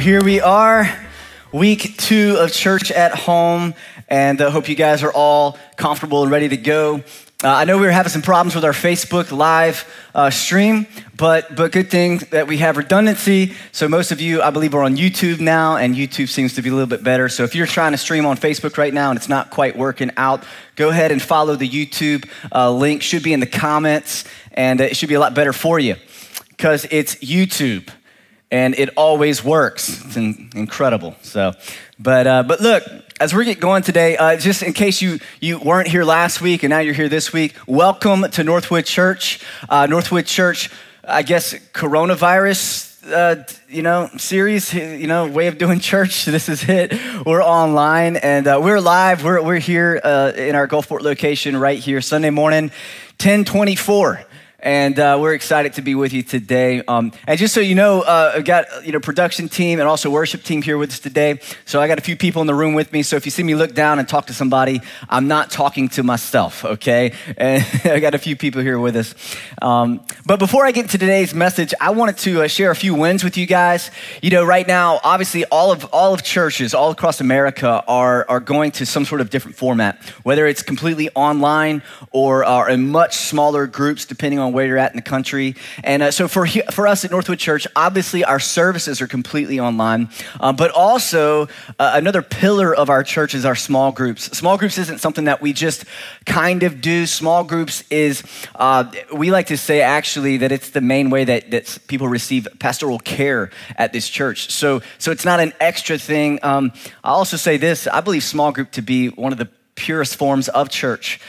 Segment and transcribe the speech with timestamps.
[0.00, 0.88] Well, here we are,
[1.52, 3.74] week two of church at home,
[4.08, 7.02] and I uh, hope you guys are all comfortable and ready to go.
[7.44, 10.86] Uh, I know we were having some problems with our Facebook live uh, stream,
[11.18, 13.52] but but good thing that we have redundancy.
[13.72, 16.70] So most of you, I believe, are on YouTube now, and YouTube seems to be
[16.70, 17.28] a little bit better.
[17.28, 20.12] So if you're trying to stream on Facebook right now and it's not quite working
[20.16, 20.44] out,
[20.76, 23.02] go ahead and follow the YouTube uh, link.
[23.02, 25.96] Should be in the comments, and it should be a lot better for you
[26.48, 27.90] because it's YouTube
[28.50, 30.04] and it always works.
[30.04, 31.14] It's in, incredible.
[31.22, 31.52] So,
[31.98, 32.82] but uh, but look,
[33.20, 36.62] as we get going today, uh, just in case you you weren't here last week
[36.62, 39.40] and now you're here this week, welcome to Northwood Church.
[39.68, 40.70] Uh, Northwood Church,
[41.06, 42.88] I guess coronavirus.
[43.02, 46.26] Uh, you know, series, you know, way of doing church.
[46.30, 46.92] This is it.
[47.24, 49.24] We're online and uh, we're live.
[49.24, 52.64] We're, we're here uh, in our Gulfport location right here, Sunday morning,
[53.18, 54.26] 1024
[54.62, 56.82] and uh, we're excited to be with you today.
[56.86, 60.10] Um, and just so you know, uh, I've got you know production team and also
[60.10, 61.40] worship team here with us today.
[61.64, 63.02] So I got a few people in the room with me.
[63.02, 66.02] So if you see me look down and talk to somebody, I'm not talking to
[66.02, 66.64] myself.
[66.64, 69.14] Okay, and I got a few people here with us.
[69.62, 72.94] Um, but before I get to today's message, I wanted to uh, share a few
[72.94, 73.90] wins with you guys.
[74.22, 78.40] You know, right now, obviously, all of all of churches all across America are are
[78.40, 83.16] going to some sort of different format, whether it's completely online or are in much
[83.16, 85.56] smaller groups, depending on where you're at in the country.
[85.82, 90.08] And uh, so for, for us at Northwood Church, obviously our services are completely online,
[90.38, 91.48] uh, but also
[91.78, 94.24] uh, another pillar of our church is our small groups.
[94.36, 95.84] Small groups isn't something that we just
[96.26, 97.06] kind of do.
[97.06, 98.22] Small groups is,
[98.54, 102.48] uh, we like to say actually that it's the main way that, that people receive
[102.58, 104.50] pastoral care at this church.
[104.50, 106.38] So, so it's not an extra thing.
[106.42, 106.72] Um,
[107.04, 110.48] I'll also say this I believe small group to be one of the purest forms
[110.48, 111.20] of church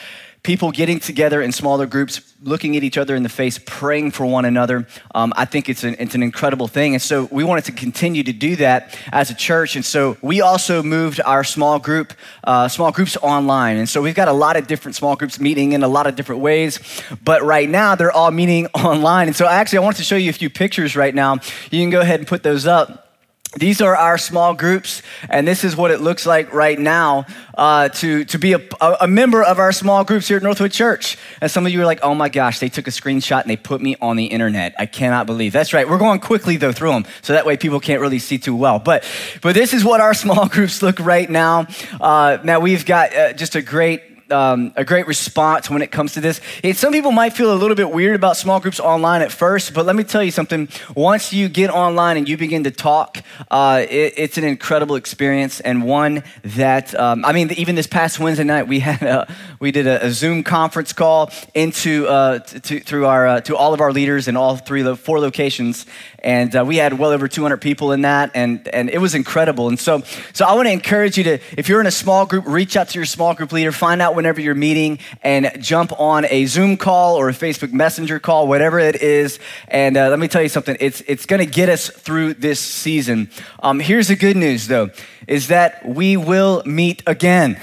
[0.44, 4.25] people getting together in smaller groups, looking at each other in the face, praying for
[4.25, 4.88] one another.
[5.13, 6.94] Um, I think it's an, it's an incredible thing.
[6.94, 9.75] And so we wanted to continue to do that as a church.
[9.75, 12.13] And so we also moved our small group,
[12.44, 13.78] uh, small groups online.
[13.78, 16.16] And so we've got a lot of different small groups meeting in a lot of
[16.16, 16.79] different ways.
[17.23, 19.28] But right now they're all meeting online.
[19.28, 21.35] And so actually, I wanted to show you a few pictures right now.
[21.69, 23.11] You can go ahead and put those up.
[23.58, 27.26] These are our small groups, and this is what it looks like right now
[27.58, 31.18] uh, to, to be a, a, member of our small groups here at Northwood Church.
[31.42, 33.58] And some of you are like, oh my gosh, they took a screenshot and they
[33.58, 34.74] put me on the internet.
[34.80, 35.52] I cannot believe.
[35.52, 35.88] That's right.
[35.88, 38.80] We're going quickly, though, through them, so that way people can't really see too well.
[38.80, 39.04] But,
[39.42, 41.68] but this is what our small groups look right now.
[42.00, 46.14] Uh, now, we've got uh, just a great um, a great response when it comes
[46.14, 46.40] to this.
[46.74, 49.86] Some people might feel a little bit weird about small groups online at first, but
[49.86, 50.69] let me tell you something.
[50.96, 55.59] Once you get online and you begin to talk, uh, it, it's an incredible experience
[55.59, 59.72] and one that um, I mean, even this past Wednesday night we had a, we
[59.72, 63.81] did a, a Zoom conference call into uh, to, through our uh, to all of
[63.81, 65.86] our leaders in all three four locations,
[66.22, 69.68] and uh, we had well over 200 people in that, and and it was incredible.
[69.68, 72.46] And so so I want to encourage you to if you're in a small group,
[72.48, 76.26] reach out to your small group leader, find out whenever you're meeting and jump on
[76.26, 79.40] a Zoom call or a Facebook Messenger call, whatever it is.
[79.68, 82.59] And uh, let me tell you something, it's, it's going to get us through this
[82.59, 83.30] season.
[83.62, 84.92] Um, here's the good news, though
[85.28, 87.59] is that we will meet again.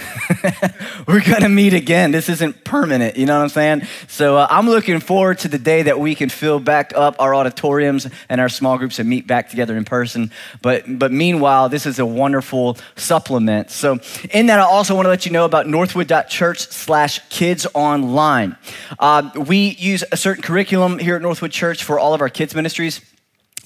[1.06, 2.12] We're going to meet again.
[2.12, 3.82] This isn't permanent, you know what I'm saying?
[4.06, 7.34] So uh, I'm looking forward to the day that we can fill back up our
[7.34, 10.31] auditoriums and our small groups and meet back together in person.
[10.62, 13.70] But, but meanwhile, this is a wonderful supplement.
[13.70, 13.98] So
[14.31, 18.56] in that, I also want to let you know about northwood.church slash kids online.
[18.98, 22.54] Uh, we use a certain curriculum here at Northwood Church for all of our kids
[22.54, 23.00] ministries.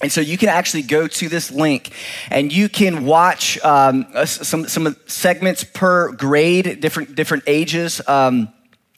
[0.01, 1.93] And so you can actually go to this link
[2.29, 8.01] and you can watch um, some, some segments per grade, different, different ages.
[8.07, 8.49] Um,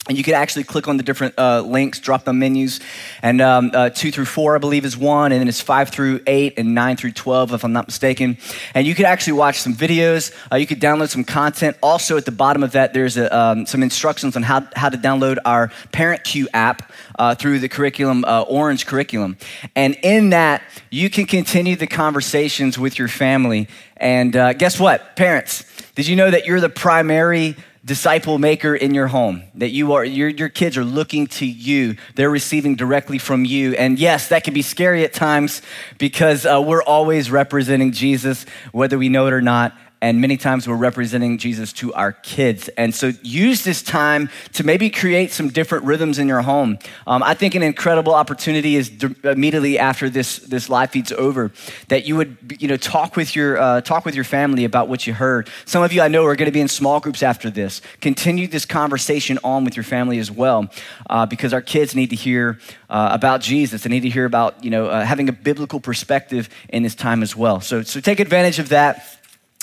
[0.08, 2.80] and you could actually click on the different uh, links, drop down menus.
[3.24, 5.32] And um, uh, two through four, I believe, is one.
[5.32, 8.38] And then it's five through eight and nine through 12, if I'm not mistaken.
[8.76, 10.32] And you could actually watch some videos.
[10.52, 11.76] Uh, you could download some content.
[11.82, 14.98] Also, at the bottom of that, there's a, um, some instructions on how, how to
[14.98, 19.38] download our Parent Cue app uh, through the curriculum, uh, Orange curriculum.
[19.76, 20.62] And in that,
[20.92, 23.68] you can continue the conversations with your family.
[23.98, 25.16] And uh, guess what?
[25.16, 25.64] Parents,
[25.96, 30.04] did you know that you're the primary disciple maker in your home that you are
[30.04, 31.96] your, your kids are looking to you.
[32.16, 33.74] They're receiving directly from you.
[33.76, 35.62] And yes that can be scary at times
[36.00, 40.68] because uh, we're always representing jesus whether we know it or not and many times
[40.68, 42.68] we're representing Jesus to our kids.
[42.70, 46.78] And so use this time to maybe create some different rhythms in your home.
[47.08, 48.92] Um, I think an incredible opportunity is
[49.24, 51.52] immediately after this, this live feed's over
[51.88, 55.08] that you would you know, talk, with your, uh, talk with your family about what
[55.08, 55.50] you heard.
[55.66, 57.82] Some of you I know are going to be in small groups after this.
[58.02, 60.70] Continue this conversation on with your family as well
[61.10, 62.60] uh, because our kids need to hear
[62.90, 63.84] uh, about Jesus.
[63.84, 67.24] They need to hear about you know, uh, having a biblical perspective in this time
[67.24, 67.62] as well.
[67.62, 69.04] So, so take advantage of that.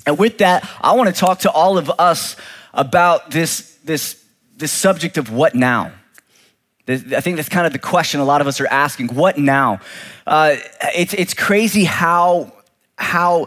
[0.07, 2.37] And with that, I want to talk to all of us
[2.75, 4.23] about this, this,
[4.57, 5.93] this subject of what now.
[6.89, 9.09] I think that's kind of the question a lot of us are asking.
[9.09, 9.81] What now?
[10.27, 10.57] Uh,
[10.97, 12.53] it's, it's crazy how,
[12.99, 13.47] how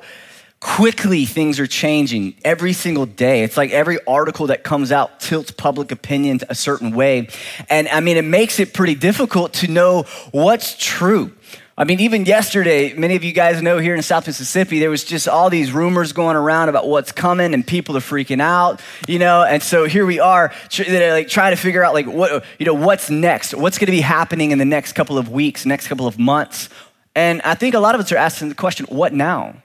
[0.61, 3.43] quickly things are changing every single day.
[3.43, 7.27] It's like every article that comes out tilts public opinion a certain way.
[7.69, 11.33] And I mean, it makes it pretty difficult to know what's true.
[11.77, 15.03] I mean, even yesterday, many of you guys know here in South Mississippi, there was
[15.03, 18.79] just all these rumors going around about what's coming, and people are freaking out,
[19.09, 19.43] you know.
[19.43, 23.09] And so here we are, like trying to figure out, like, what, you know, what's
[23.09, 23.53] next?
[23.53, 26.69] What's going to be happening in the next couple of weeks, next couple of months?
[27.13, 29.61] And I think a lot of us are asking the question, what now?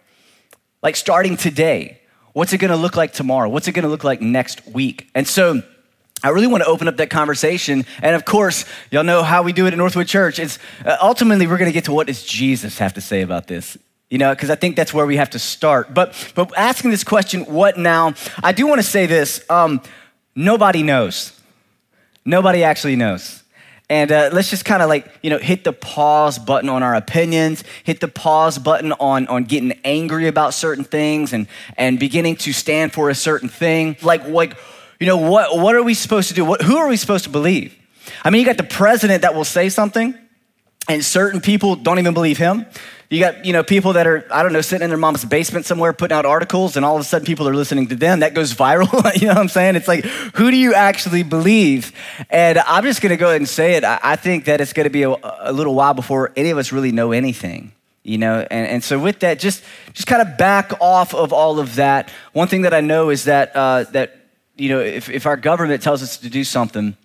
[0.82, 2.00] Like starting today,
[2.32, 3.48] what's it going to look like tomorrow?
[3.48, 5.08] What's it going to look like next week?
[5.14, 5.62] And so
[6.22, 7.86] I really want to open up that conversation.
[8.02, 10.38] And of course, y'all know how we do it at Northwood Church.
[10.38, 13.46] It's uh, ultimately we're going to get to what does Jesus have to say about
[13.46, 13.78] this?
[14.10, 15.94] You know, because I think that's where we have to start.
[15.94, 18.14] But but asking this question, what now?
[18.42, 19.42] I do want to say this.
[19.48, 19.80] Um,
[20.34, 21.32] nobody knows.
[22.24, 23.42] Nobody actually knows.
[23.90, 26.94] And uh, let's just kind of like, you know, hit the pause button on our
[26.94, 32.36] opinions, hit the pause button on, on getting angry about certain things and, and beginning
[32.36, 33.96] to stand for a certain thing.
[34.00, 34.56] Like, like
[35.00, 36.44] you know, what, what are we supposed to do?
[36.44, 37.74] What, who are we supposed to believe?
[38.22, 40.14] I mean, you got the president that will say something,
[40.88, 42.66] and certain people don't even believe him.
[43.08, 45.66] You got, you know, people that are, I don't know, sitting in their mom's basement
[45.66, 48.20] somewhere putting out articles, and all of a sudden people are listening to them.
[48.20, 48.92] That goes viral.
[49.20, 49.74] you know what I'm saying?
[49.74, 51.92] It's like, who do you actually believe?
[52.28, 53.84] And I'm just going to go ahead and say it.
[53.84, 56.72] I, think that it's going to be a, a little while before any of us
[56.72, 57.72] really know anything
[58.02, 59.62] you know and, and so with that just
[59.92, 63.24] just kind of back off of all of that one thing that i know is
[63.24, 64.19] that uh, that
[64.60, 66.96] you know, if, if our government tells us to do something,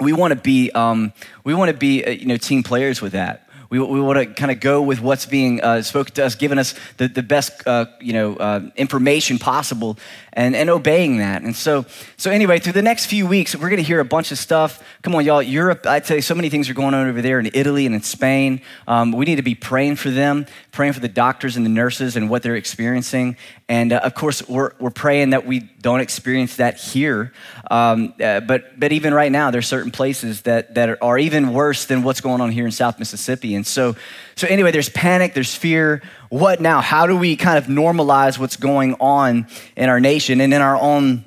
[0.00, 1.12] we want to be, um,
[1.44, 3.48] we want to be, uh, you know, team players with that.
[3.70, 6.58] We, we want to kind of go with what's being uh, spoken to us, giving
[6.58, 9.98] us the, the best, uh, you know, uh, information possible
[10.32, 11.42] and, and obeying that.
[11.42, 11.84] And so,
[12.16, 14.82] so anyway, through the next few weeks, we're going to hear a bunch of stuff.
[15.02, 15.42] Come on, y'all.
[15.42, 17.94] Europe, I tell you, so many things are going on over there in Italy and
[17.94, 18.62] in Spain.
[18.86, 22.16] Um, we need to be praying for them, praying for the doctors and the nurses
[22.16, 23.36] and what they're experiencing.
[23.68, 27.32] And uh, of course, we're, we're praying that we don't experience that here.
[27.70, 31.84] Um, uh, but, but even right now, there's certain places that, that are even worse
[31.84, 33.54] than what's going on here in South Mississippi.
[33.54, 33.94] And so,
[34.36, 36.02] so anyway, there's panic, there's fear.
[36.30, 36.80] What now?
[36.80, 40.76] How do we kind of normalize what's going on in our nation and in our
[40.76, 41.24] own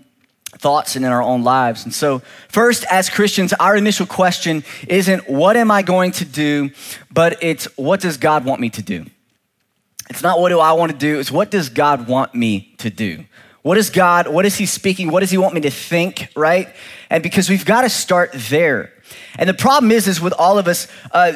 [0.57, 1.85] thoughts and in our own lives.
[1.85, 6.69] And so, first, as Christians, our initial question isn't what am I going to do,
[7.11, 9.05] but it's what does God want me to do?
[10.11, 12.89] It's not what do I want to do, it's what does God want me to
[12.89, 13.23] do?
[13.61, 15.09] What is God, what is He speaking?
[15.09, 16.67] What does He want me to think, right?
[17.09, 18.91] And because we've got to start there.
[19.39, 21.31] And the problem is, is with all of us, uh,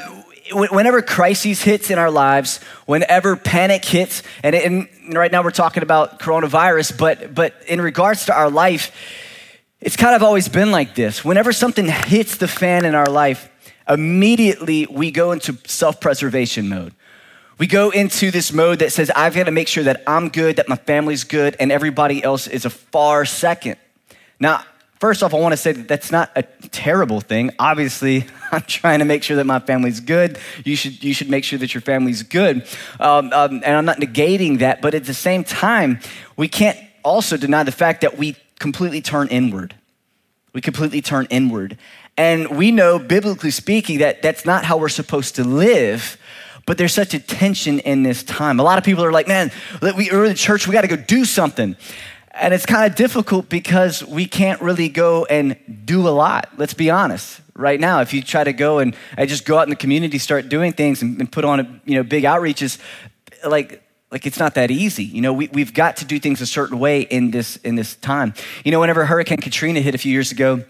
[0.51, 5.81] whenever crises hits in our lives, whenever panic hits, and, and right now we're talking
[5.81, 8.91] about coronavirus, but, but in regards to our life,
[9.79, 11.23] it's kind of always been like this.
[11.23, 13.49] Whenever something hits the fan in our life,
[13.87, 16.93] immediately we go into self preservation mode.
[17.57, 20.57] We go into this mode that says, I've got to make sure that I'm good,
[20.57, 23.77] that my family's good, and everybody else is a far second.
[24.39, 24.63] Now,
[24.99, 27.51] First off, I want to say that that's not a terrible thing.
[27.59, 30.39] Obviously, I'm trying to make sure that my family's good.
[30.63, 32.65] You should, you should make sure that your family's good.
[32.99, 35.99] Um, um, and I'm not negating that, but at the same time,
[36.37, 39.75] we can't also deny the fact that we completely turn inward.
[40.53, 41.77] We completely turn inward.
[42.17, 46.17] And we know, biblically speaking, that that's not how we're supposed to live.
[46.65, 48.59] But there's such a tension in this time.
[48.59, 51.25] A lot of people are like, man, we, the church, we got to go do
[51.25, 51.75] something.
[52.31, 55.55] And it's kind of difficult because we can't really go and
[55.85, 56.49] do a lot.
[56.57, 57.41] Let's be honest.
[57.55, 60.49] Right now, if you try to go and just go out in the community, start
[60.49, 62.79] doing things and, and put on a, you know big outreaches,
[63.47, 63.81] like
[64.11, 65.05] like it's not that easy.
[65.05, 67.95] You know, we, we've got to do things a certain way in this in this
[67.95, 68.33] time.
[68.65, 70.65] You know, whenever Hurricane Katrina hit a few years ago,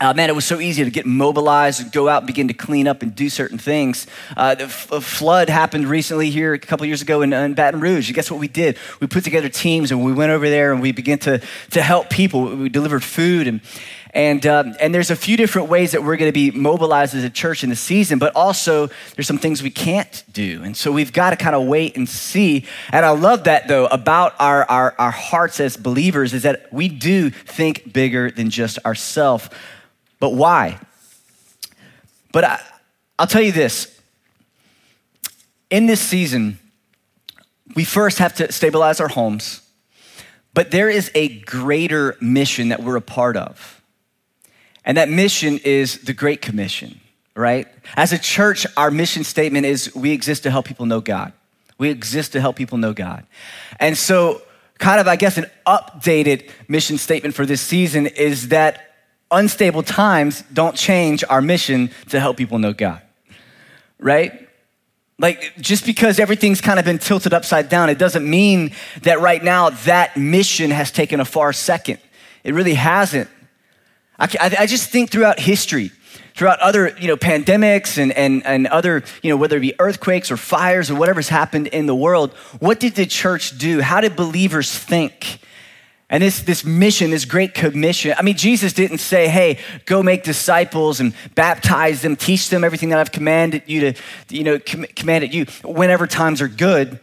[0.00, 2.54] uh, man, it was so easy to get mobilized and go out and begin to
[2.54, 4.06] clean up and do certain things.
[4.36, 8.08] Uh, the flood happened recently here a couple years ago in, in, Baton Rouge.
[8.08, 8.78] And guess what we did?
[9.00, 11.42] We put together teams and we went over there and we began to,
[11.72, 12.56] to help people.
[12.56, 13.60] We delivered food and,
[14.12, 17.22] And, um, and there's a few different ways that we're going to be mobilized as
[17.22, 20.62] a church in the season, but also there's some things we can't do.
[20.64, 22.66] And so we've got to kind of wait and see.
[22.90, 26.88] And I love that though about our, our, our hearts as believers is that we
[26.88, 29.48] do think bigger than just ourselves.
[30.20, 30.78] But why?
[32.32, 32.60] But I,
[33.18, 34.00] I'll tell you this
[35.70, 36.58] in this season,
[37.74, 39.62] we first have to stabilize our homes,
[40.52, 43.80] but there is a greater mission that we're a part of.
[44.84, 47.00] And that mission is the Great Commission,
[47.36, 47.68] right?
[47.96, 51.32] As a church, our mission statement is we exist to help people know God.
[51.78, 53.24] We exist to help people know God.
[53.78, 54.42] And so,
[54.78, 58.89] kind of, I guess, an updated mission statement for this season is that
[59.30, 63.00] unstable times don't change our mission to help people know God,
[63.98, 64.48] right?
[65.18, 68.72] Like, just because everything's kind of been tilted upside down, it doesn't mean
[69.02, 71.98] that right now that mission has taken a far second.
[72.42, 73.28] It really hasn't.
[74.18, 75.92] I, I just think throughout history,
[76.34, 80.30] throughout other you know pandemics and, and, and other you know whether it be earthquakes
[80.30, 84.16] or fires or whatever's happened in the world what did the church do how did
[84.16, 85.40] believers think
[86.10, 90.24] and this, this mission, this great commission, I mean, Jesus didn't say, hey, go make
[90.24, 93.94] disciples and baptize them, teach them everything that I've commanded you to,
[94.28, 96.98] you know, com- commanded you whenever times are good.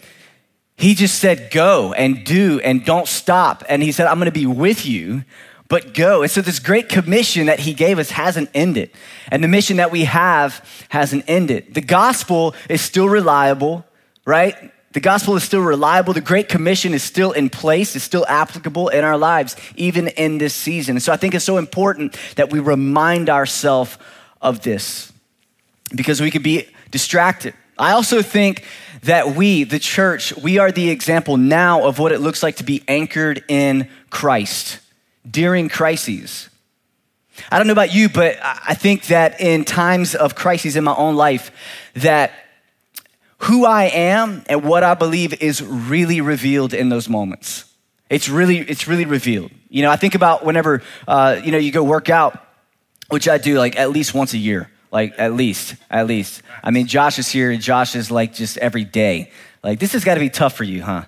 [0.76, 3.64] He just said, go and do and don't stop.
[3.70, 5.24] And he said, I'm going to be with you,
[5.70, 6.22] but go.
[6.22, 8.92] And so this great commission that he gave us hasn't ended.
[9.32, 11.74] And the mission that we have hasn't ended.
[11.74, 13.86] The gospel is still reliable,
[14.26, 14.72] right?
[14.94, 16.14] The gospel is still reliable.
[16.14, 20.38] The Great Commission is still in place, is still applicable in our lives, even in
[20.38, 20.96] this season.
[20.96, 23.98] And so I think it's so important that we remind ourselves
[24.42, 25.12] of this
[25.96, 27.54] because we could be distracted.
[27.78, 28.64] I also think
[29.04, 32.64] that we, the church, we are the example now of what it looks like to
[32.64, 34.80] be anchored in Christ
[35.30, 36.50] during crises.
[37.52, 40.96] I don't know about you, but I think that in times of crises in my
[40.96, 41.52] own life,
[41.94, 42.32] that
[43.40, 47.66] who I am and what I believe is really revealed in those moments.
[48.10, 49.52] It's really, it's really revealed.
[49.70, 52.42] You know, I think about whenever, uh, you know, you go work out,
[53.10, 56.42] which I do like at least once a year, like at least, at least.
[56.64, 59.32] I mean, Josh is here and Josh is like just every day.
[59.64, 61.06] Like, this has got to be tough for you, huh?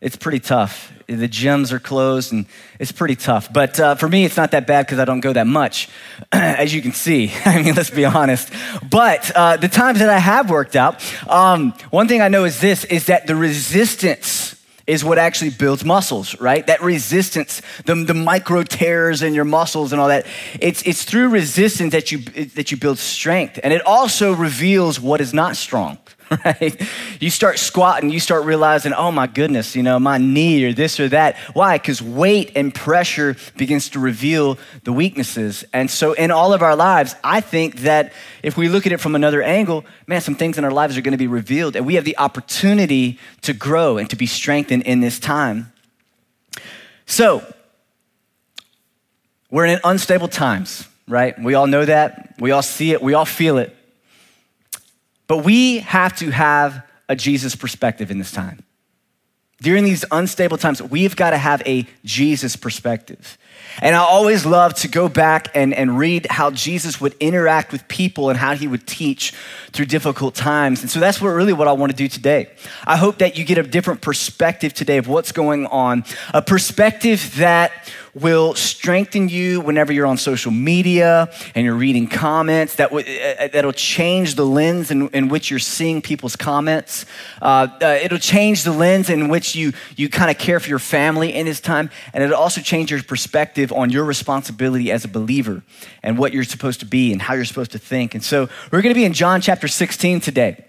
[0.00, 0.92] It's pretty tough.
[1.06, 2.46] The gyms are closed and
[2.78, 3.50] it's pretty tough.
[3.52, 5.88] But uh, for me, it's not that bad because I don't go that much,
[6.32, 7.32] as you can see.
[7.44, 8.52] I mean, let's be honest.
[8.90, 12.60] But uh, the times that I have worked out, um, one thing I know is
[12.60, 14.52] this is that the resistance
[14.86, 16.64] is what actually builds muscles, right?
[16.66, 20.26] That resistance, the, the micro tears in your muscles and all that.
[20.60, 22.18] It's, it's through resistance that you,
[22.54, 23.58] that you build strength.
[23.64, 25.98] And it also reveals what is not strong.
[26.44, 26.80] right?
[27.20, 30.98] You start squatting, you start realizing, oh my goodness, you know, my knee or this
[30.98, 31.36] or that.
[31.52, 31.78] Why?
[31.78, 35.64] Because weight and pressure begins to reveal the weaknesses.
[35.72, 39.00] And so in all of our lives, I think that if we look at it
[39.00, 41.76] from another angle, man, some things in our lives are going to be revealed.
[41.76, 45.72] And we have the opportunity to grow and to be strengthened in this time.
[47.06, 47.44] So,
[49.48, 51.38] we're in unstable times, right?
[51.40, 52.34] We all know that.
[52.40, 53.00] We all see it.
[53.00, 53.76] We all feel it.
[55.26, 58.62] But we have to have a Jesus perspective in this time.
[59.62, 63.38] During these unstable times, we've got to have a Jesus perspective.
[63.80, 67.88] And I always love to go back and, and read how Jesus would interact with
[67.88, 69.32] people and how he would teach
[69.72, 70.82] through difficult times.
[70.82, 72.50] And so that's what really what I want to do today.
[72.86, 76.04] I hope that you get a different perspective today of what's going on,
[76.34, 77.72] a perspective that
[78.20, 82.76] will strengthen you whenever you're on social media and you're reading comments.
[82.76, 87.04] That w- uh, uh, that'll change the lens in, in, which you're seeing people's comments.
[87.42, 90.78] Uh, uh, it'll change the lens in which you you kind of care for your
[90.78, 95.08] family in this time, and it'll also change your perspective on your responsibility as a
[95.08, 95.62] believer
[96.02, 98.14] and what you're supposed to be and how you're supposed to think.
[98.14, 100.64] And so we're going to be in John chapter 16 today.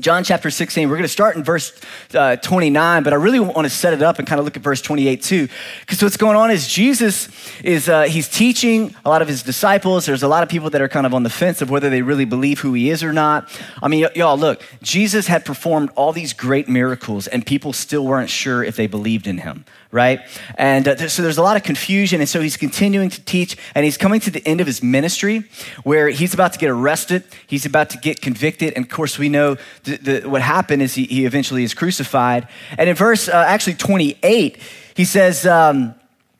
[0.00, 1.72] John chapter 16, we're going to start in verse
[2.14, 4.62] uh, 29, but I really want to set it up and kind of look at
[4.62, 5.48] verse 28 too.
[5.80, 7.28] Because what's going on is Jesus
[7.62, 10.04] is, uh, he's teaching a lot of his disciples.
[10.04, 12.02] There's a lot of people that are kind of on the fence of whether they
[12.02, 13.48] really believe who he is or not.
[13.80, 18.04] I mean, y- y'all, look, Jesus had performed all these great miracles and people still
[18.04, 20.20] weren't sure if they believed in him, right?
[20.58, 22.20] And uh, so there's a lot of confusion.
[22.20, 25.44] And so he's continuing to teach and he's coming to the end of his ministry
[25.84, 27.22] where he's about to get arrested.
[27.46, 28.72] He's about to get convicted.
[28.74, 32.48] And of course, we know the, the, what happened is he, he, eventually is crucified.
[32.76, 34.58] And in verse uh, actually 28,
[34.96, 35.94] he says, um,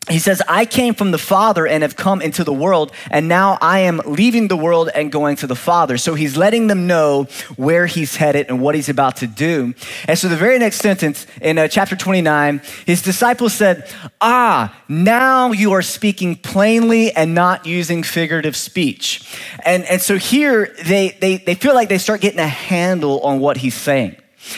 [0.08, 3.56] he says, I came from the Father and have come into the world, and now
[3.60, 5.96] I am leaving the world and going to the Father.
[5.96, 7.24] So he's letting them know
[7.56, 9.74] where he's headed and what he's about to do.
[10.06, 15.52] And so the very next sentence in uh, chapter 29, his disciples said, Ah, now
[15.52, 19.38] you are speaking plainly and not using figurative speech.
[19.64, 23.40] And, and so here they, they, they feel like they start getting a handle on
[23.40, 24.16] what he's saying.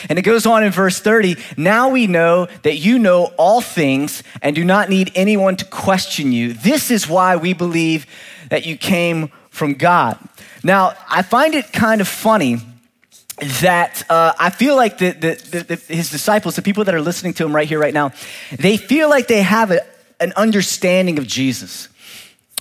[0.09, 4.23] And it goes on in verse 30 Now we know that you know all things
[4.41, 6.53] and do not need anyone to question you.
[6.53, 8.05] This is why we believe
[8.49, 10.17] that you came from God.
[10.63, 12.57] Now, I find it kind of funny
[13.61, 17.33] that uh, I feel like the, the, the, his disciples, the people that are listening
[17.35, 18.11] to him right here, right now,
[18.57, 19.81] they feel like they have a,
[20.19, 21.89] an understanding of Jesus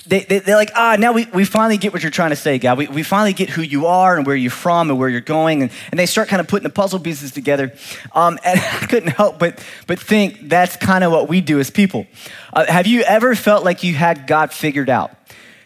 [0.09, 2.59] they, they, are like, ah, now we, we finally get what you're trying to say,
[2.59, 2.79] God.
[2.79, 5.63] We, we finally get who you are and where you're from and where you're going.
[5.63, 7.73] And, and they start kind of putting the puzzle pieces together.
[8.13, 11.71] Um, and I couldn't help but, but think that's kind of what we do as
[11.71, 12.07] people.
[12.53, 15.13] Uh, have you ever felt like you had God figured out?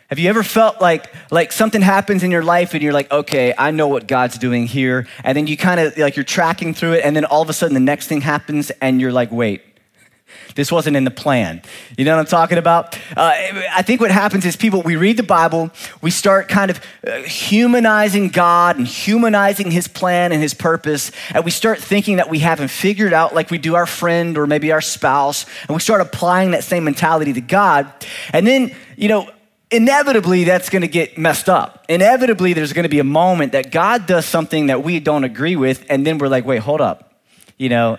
[0.09, 3.54] Have you ever felt like, like something happens in your life and you're like, okay,
[3.56, 5.06] I know what God's doing here.
[5.23, 7.04] And then you kind of like you're tracking through it.
[7.04, 9.62] And then all of a sudden the next thing happens and you're like, wait,
[10.54, 11.62] this wasn't in the plan.
[11.96, 12.96] You know what I'm talking about?
[13.16, 13.32] Uh,
[13.72, 15.70] I think what happens is people, we read the Bible,
[16.02, 21.44] we start kind of uh, humanizing God and humanizing his plan and his purpose, and
[21.44, 24.72] we start thinking that we haven't figured out like we do our friend or maybe
[24.72, 27.92] our spouse, and we start applying that same mentality to God.
[28.32, 29.30] And then, you know,
[29.70, 31.84] inevitably that's going to get messed up.
[31.88, 35.56] Inevitably, there's going to be a moment that God does something that we don't agree
[35.56, 37.14] with, and then we're like, wait, hold up.
[37.56, 37.99] You know,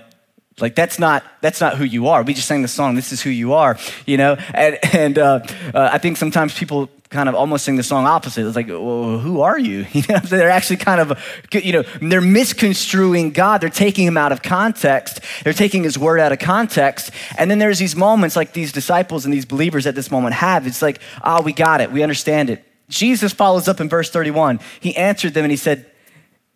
[0.60, 2.24] like that's not that's not who you are.
[2.24, 2.96] We just sang the song.
[2.96, 4.36] This is who you are, you know.
[4.54, 5.40] And, and uh,
[5.74, 8.48] uh, I think sometimes people kind of almost sing the song opposite.
[8.48, 9.86] It's like, well, who are you?
[9.92, 13.62] you know, they're actually kind of, you know, they're misconstruing God.
[13.62, 15.20] They're taking him out of context.
[15.44, 17.12] They're taking his word out of context.
[17.38, 20.66] And then there's these moments like these disciples and these believers at this moment have.
[20.66, 21.92] It's like, ah, oh, we got it.
[21.92, 22.66] We understand it.
[22.88, 24.60] Jesus follows up in verse 31.
[24.80, 25.86] He answered them and he said,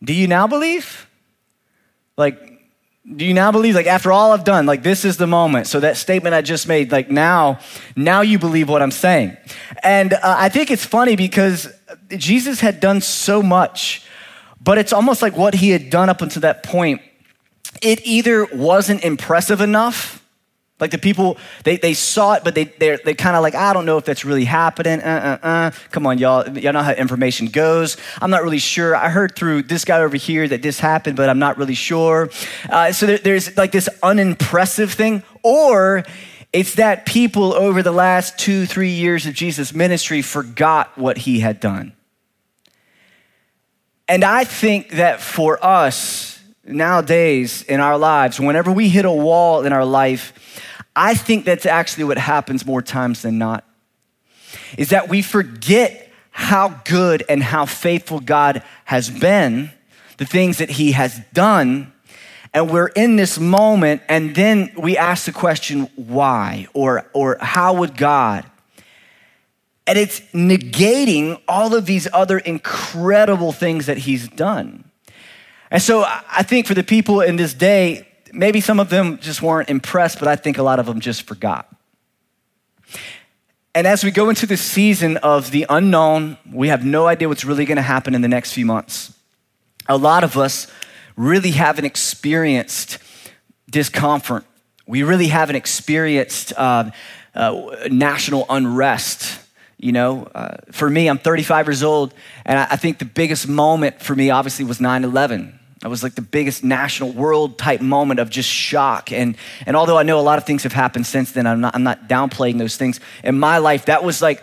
[0.03, 1.09] Do you now believe?
[2.17, 2.54] Like,
[3.13, 5.67] do you now believe, like, after all I've done, like, this is the moment?
[5.67, 7.59] So, that statement I just made, like, now,
[7.95, 9.37] now you believe what I'm saying.
[9.83, 11.71] And uh, I think it's funny because
[12.09, 14.03] Jesus had done so much,
[14.59, 17.01] but it's almost like what he had done up until that point,
[17.81, 20.24] it either wasn't impressive enough
[20.77, 23.71] like the people, they, they saw it, but they, they're, they kind of like, I
[23.71, 24.99] don't know if that's really happening.
[24.99, 25.71] Uh, uh, uh.
[25.91, 26.45] Come on, y'all.
[26.57, 27.95] Y'all know how information goes.
[28.21, 28.93] I'm not really sure.
[28.93, 32.29] I heard through this guy over here that this happened, but I'm not really sure.
[32.69, 35.23] Uh, so there, there's like this unimpressive thing.
[35.43, 36.03] Or
[36.51, 41.39] it's that people over the last two, three years of Jesus' ministry forgot what he
[41.39, 41.93] had done.
[44.09, 46.34] And I think that for us
[46.65, 50.33] nowadays in our lives, whenever we hit a wall in our life,
[50.95, 53.63] I think that's actually what happens more times than not.
[54.77, 59.71] Is that we forget how good and how faithful God has been,
[60.17, 61.93] the things that He has done,
[62.55, 66.67] and we're in this moment, and then we ask the question, why?
[66.73, 68.45] Or, or how would God?
[69.85, 74.84] And it's negating all of these other incredible things that He's done.
[75.75, 79.41] And so I think for the people in this day, maybe some of them just
[79.41, 81.67] weren't impressed, but I think a lot of them just forgot.
[83.73, 87.43] And as we go into the season of the unknown, we have no idea what's
[87.43, 89.13] really going to happen in the next few months.
[89.89, 90.71] A lot of us
[91.17, 92.97] really haven't experienced
[93.69, 94.45] discomfort.
[94.87, 96.91] We really haven't experienced uh,
[97.33, 99.41] uh, national unrest.
[99.77, 102.13] You know, uh, for me, I'm 35 years old,
[102.45, 105.54] and I, I think the biggest moment for me, obviously, was 9 11.
[105.85, 109.11] That was like the biggest national world type moment of just shock.
[109.11, 111.75] And, and although I know a lot of things have happened since then, I'm not,
[111.75, 112.99] I'm not downplaying those things.
[113.23, 114.41] In my life, that was like,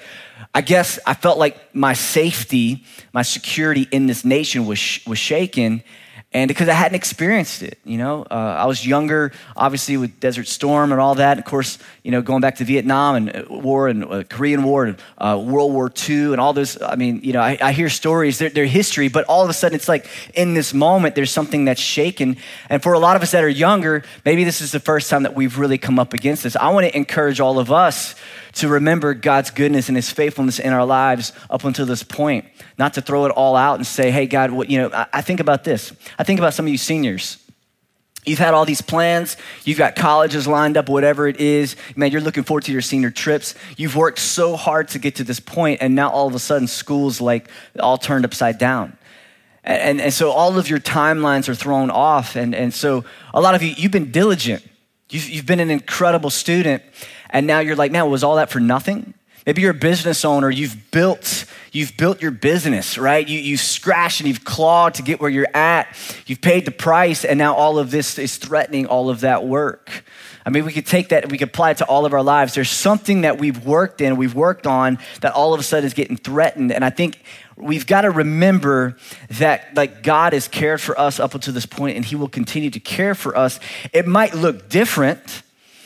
[0.55, 5.83] I guess I felt like my safety, my security in this nation was, was shaken
[6.35, 10.47] and because I hadn't experienced it, you know, uh, I was younger, obviously with Desert
[10.47, 11.39] Storm and all that.
[11.39, 14.87] Of course, you know, going back to Vietnam and uh, war and uh, Korean War
[14.87, 16.81] and uh, World War II and all those.
[16.81, 19.53] I mean, you know, I, I hear stories, they're, they're, history, but all of a
[19.53, 22.39] sudden, it's like in this moment, there's something that's shaken.
[22.71, 25.25] And for a lot of us that are younger, maybe this is the first time
[25.25, 26.57] that we've really come up against this.
[26.57, 28.15] I want to encourage all of us
[28.55, 32.45] to remember God's goodness and His faithfulness in our lives up until this point,
[32.79, 35.21] not to throw it all out and say, hey, God, what, you know, I, I
[35.23, 35.93] think about this.
[36.19, 37.39] I think about some of you seniors.
[38.25, 39.37] You've had all these plans.
[39.65, 41.75] You've got colleges lined up, whatever it is.
[41.97, 43.57] Man, you're looking forward to your senior trips.
[43.77, 46.69] You've worked so hard to get to this point, and now all of a sudden,
[46.69, 47.49] school's like
[47.81, 48.97] all turned upside down.
[49.65, 52.37] And, and so all of your timelines are thrown off.
[52.37, 54.63] And, and so a lot of you, you've been diligent
[55.13, 56.83] You've, you've been an incredible student,
[57.33, 59.15] and now you're like, man, was all that for nothing?
[59.47, 63.27] Maybe you're a business owner, you've built, you've built your business, right?
[63.27, 65.97] You, you've scratched and you've clawed to get where you're at.
[66.27, 70.05] You've paid the price, and now all of this is threatening all of that work.
[70.45, 72.23] I mean, we could take that and we could apply it to all of our
[72.23, 72.55] lives.
[72.55, 75.95] There's something that we've worked in, we've worked on that all of a sudden is
[75.95, 76.73] getting threatened.
[76.73, 77.23] And I think
[77.57, 78.97] we've got to remember
[79.31, 82.71] that like God has cared for us up until this point and he will continue
[82.71, 83.61] to care for us.
[83.93, 85.43] It might look different.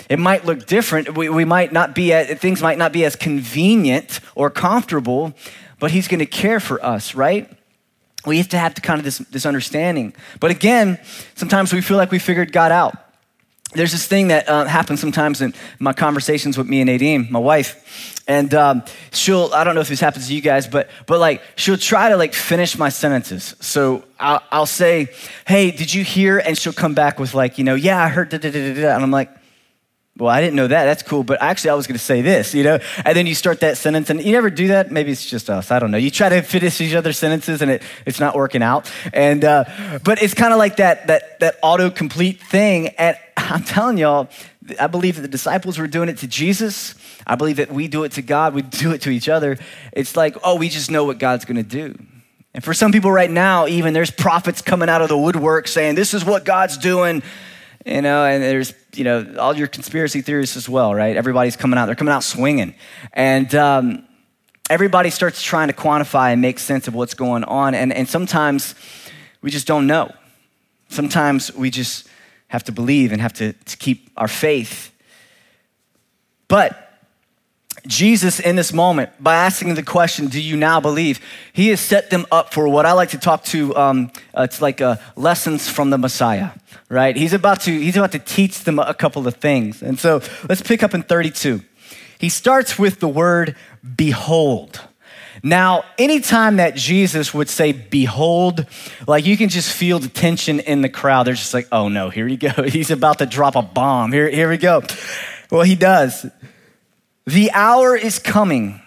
[0.08, 1.16] It might look different.
[1.16, 5.34] We, we might not be, at, things might not be as convenient or comfortable,
[5.78, 7.50] but he's going to care for us, right?
[8.24, 10.14] We have to have to kind of this, this understanding.
[10.40, 10.98] But again,
[11.34, 13.06] sometimes we feel like we figured God out
[13.76, 17.38] there's this thing that uh, happens sometimes in my conversations with me and Nadine, my
[17.38, 21.18] wife, and um, she'll I don't know if this happens to you guys, but but
[21.20, 23.54] like she'll try to like finish my sentences.
[23.60, 25.08] So I'll, I'll say,
[25.46, 28.30] "Hey, did you hear?" And she'll come back with like, you know, "Yeah, I heard."
[28.30, 29.30] Da, da, da, da, and I'm like,
[30.18, 30.85] well, I didn't know that.
[30.87, 31.24] That's cool.
[31.24, 32.79] But actually, I was going to say this, you know?
[33.05, 34.90] And then you start that sentence, and you never do that.
[34.90, 35.70] Maybe it's just us.
[35.70, 35.98] I don't know.
[35.98, 38.90] You try to finish each other's sentences, and it, it's not working out.
[39.12, 39.64] And, uh,
[40.05, 42.88] but it's kind of like that, that, that autocomplete thing.
[42.88, 44.31] And I'm telling y'all,
[44.81, 46.94] I believe that the disciples were doing it to Jesus.
[47.26, 48.55] I believe that we do it to God.
[48.55, 49.59] We do it to each other.
[49.92, 51.94] It's like, oh, we just know what God's going to do.
[52.55, 55.94] And for some people right now, even there's prophets coming out of the woodwork saying,
[55.94, 57.22] this is what God's doing
[57.87, 61.16] you know, and there's, you know, all your conspiracy theories as well, right?
[61.16, 62.75] Everybody's coming out, they're coming out swinging.
[63.12, 64.05] And um,
[64.68, 67.77] everybody starts trying to quantify and make sense of what's going on.
[67.77, 68.75] And, and sometimes
[69.40, 70.12] we just don't know.
[70.88, 72.09] Sometimes we just
[72.49, 74.92] have to believe and have to, to keep our faith.
[76.49, 76.86] But
[77.87, 81.20] Jesus, in this moment, by asking the question, Do you now believe?
[81.53, 84.61] He has set them up for what I like to talk to, um, uh, it's
[84.61, 86.51] like uh, lessons from the Messiah,
[86.88, 87.16] right?
[87.16, 89.83] He's about, to, he's about to teach them a couple of things.
[89.83, 91.62] And so let's pick up in 32.
[92.18, 93.57] He starts with the word
[93.96, 94.81] behold.
[95.42, 98.66] Now, anytime that Jesus would say, Behold,
[99.07, 101.27] like you can just feel the tension in the crowd.
[101.27, 102.51] They're just like, Oh no, here he go.
[102.66, 104.12] He's about to drop a bomb.
[104.12, 104.83] Here, here we go.
[105.51, 106.27] Well, he does.
[107.26, 108.80] The hour is coming.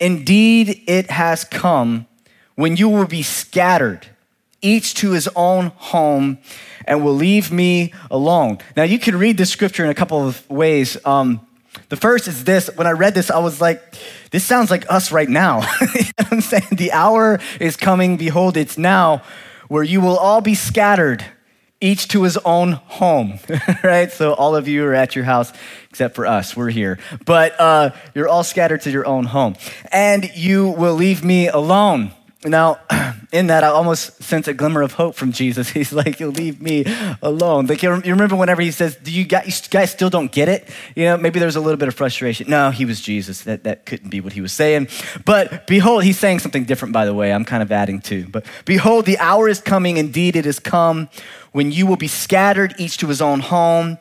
[0.00, 2.06] Indeed, it has come
[2.54, 4.06] when you will be scattered,
[4.62, 6.38] each to his own home,
[6.86, 8.58] and will leave me alone.
[8.76, 10.96] Now, you can read this scripture in a couple of ways.
[11.04, 11.46] Um,
[11.90, 13.82] the first is this when I read this, I was like,
[14.30, 15.60] this sounds like us right now.
[15.94, 16.68] you know I'm saying?
[16.72, 19.22] The hour is coming, behold, it's now,
[19.68, 21.24] where you will all be scattered
[21.82, 23.38] each to his own home,
[23.84, 24.10] right?
[24.10, 25.52] So all of you are at your house
[25.90, 26.56] except for us.
[26.56, 26.98] We're here.
[27.26, 29.56] But uh, you're all scattered to your own home.
[29.90, 32.12] And you will leave me alone.
[32.44, 32.80] Now,
[33.32, 35.68] in that, I almost sense a glimmer of hope from Jesus.
[35.70, 36.84] He's like, You'll leave me
[37.22, 37.66] alone.
[37.66, 40.68] Like, you remember whenever he says, Do you guys, you guys still don't get it?
[40.94, 42.50] You know, maybe there's a little bit of frustration.
[42.50, 43.42] No, he was Jesus.
[43.42, 44.88] That, that couldn't be what he was saying.
[45.24, 47.32] But behold, he's saying something different, by the way.
[47.32, 48.26] I'm kind of adding to.
[48.28, 49.96] But behold, the hour is coming.
[49.96, 51.08] Indeed, it has come
[51.52, 53.98] when you will be scattered, each to his own home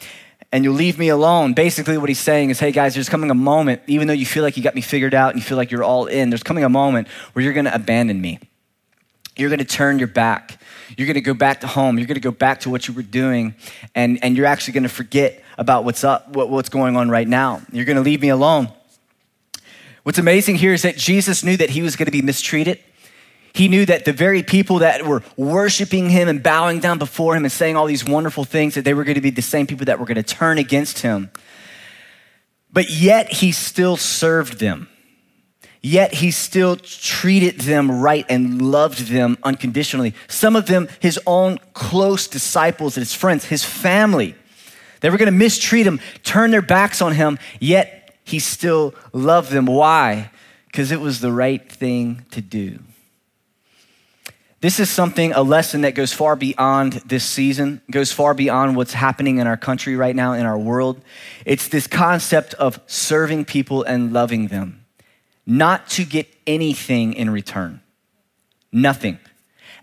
[0.52, 1.54] and you'll leave me alone.
[1.54, 4.44] Basically, what he's saying is, hey guys, there's coming a moment, even though you feel
[4.44, 6.64] like you got me figured out and you feel like you're all in, there's coming
[6.64, 8.40] a moment where you're gonna abandon me.
[9.38, 10.60] You're gonna turn your back.
[10.98, 11.98] You're gonna go back to home.
[11.98, 13.56] You're gonna go back to what you were doing,
[13.96, 17.62] and, and you're actually gonna forget about what's up, what, what's going on right now.
[17.72, 18.70] You're gonna leave me alone.
[20.04, 22.80] What's amazing here is that Jesus knew that he was gonna be mistreated.
[23.54, 27.44] He knew that the very people that were worshiping him and bowing down before him
[27.44, 29.86] and saying all these wonderful things, that they were going to be the same people
[29.86, 31.30] that were going to turn against him.
[32.72, 34.88] But yet he still served them.
[35.82, 40.14] Yet he still treated them right and loved them unconditionally.
[40.28, 44.36] Some of them, his own close disciples and his friends, his family,
[45.02, 49.52] they were going to mistreat him, turn their backs on him, yet he still loved
[49.52, 49.66] them.
[49.66, 50.30] Why?
[50.68, 52.80] Because it was the right thing to do.
[54.62, 58.94] This is something, a lesson that goes far beyond this season, goes far beyond what's
[58.94, 61.02] happening in our country right now, in our world.
[61.48, 64.86] It's this concept of serving people and loving them,
[65.48, 67.82] not to get anything in return.
[68.72, 69.18] Nothing.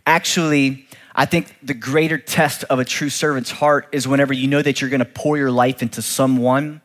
[0.06, 4.62] Actually, I think the greater test of a true servant's heart is whenever you know
[4.62, 6.82] that you're gonna pour your life into someone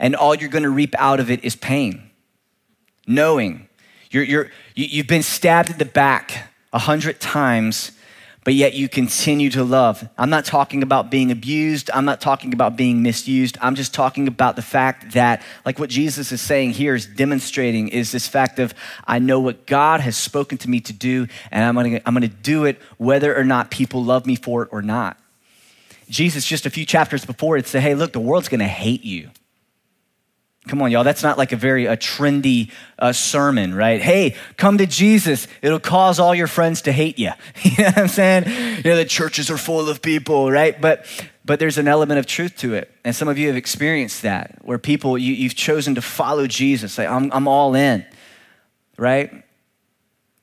[0.00, 2.10] and all you're gonna reap out of it is pain.
[3.06, 3.68] Knowing
[4.10, 7.92] you're, you're, you've been stabbed in the back a hundred times,
[8.44, 10.08] but yet you continue to love.
[10.16, 11.90] I'm not talking about being abused.
[11.92, 13.58] I'm not talking about being misused.
[13.60, 17.88] I'm just talking about the fact that, like what Jesus is saying here, is demonstrating
[17.88, 18.72] is this fact of
[19.06, 22.28] I know what God has spoken to me to do, and I'm gonna, I'm gonna
[22.28, 25.18] do it whether or not people love me for it or not.
[26.08, 29.30] Jesus, just a few chapters before, it said, hey, look, the world's gonna hate you.
[30.68, 31.02] Come on, y'all.
[31.02, 34.00] That's not like a very a trendy uh, sermon, right?
[34.00, 35.48] Hey, come to Jesus.
[35.62, 37.30] It'll cause all your friends to hate you.
[37.62, 38.44] you know what I'm saying?
[38.84, 40.78] You know, the churches are full of people, right?
[40.80, 41.06] But
[41.48, 42.92] but there's an element of truth to it.
[43.06, 46.98] And some of you have experienced that, where people, you, you've chosen to follow Jesus.
[46.98, 48.04] Like, I'm, I'm all in,
[48.98, 49.42] right?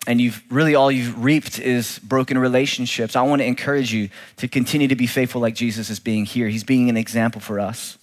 [0.08, 3.16] And you've really all you've reaped is broken relationships.
[3.16, 6.48] I want to encourage you to continue to be faithful like Jesus is being here.
[6.48, 8.00] He's being an example for us.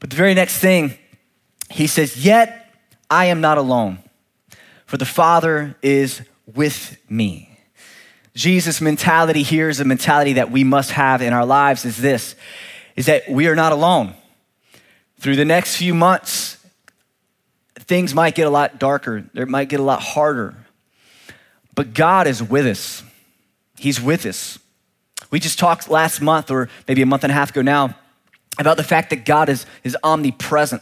[0.00, 0.98] But the very next thing
[1.74, 2.72] he says, Yet
[3.10, 3.98] I am not alone,
[4.86, 7.58] for the Father is with me.
[8.36, 12.36] Jesus' mentality here is a mentality that we must have in our lives is this
[12.94, 14.14] is that we are not alone.
[15.18, 16.64] Through the next few months,
[17.74, 20.54] things might get a lot darker, it might get a lot harder.
[21.74, 23.02] But God is with us.
[23.76, 24.60] He's with us.
[25.32, 27.96] We just talked last month, or maybe a month and a half ago now,
[28.60, 30.80] about the fact that God is, is omnipresent.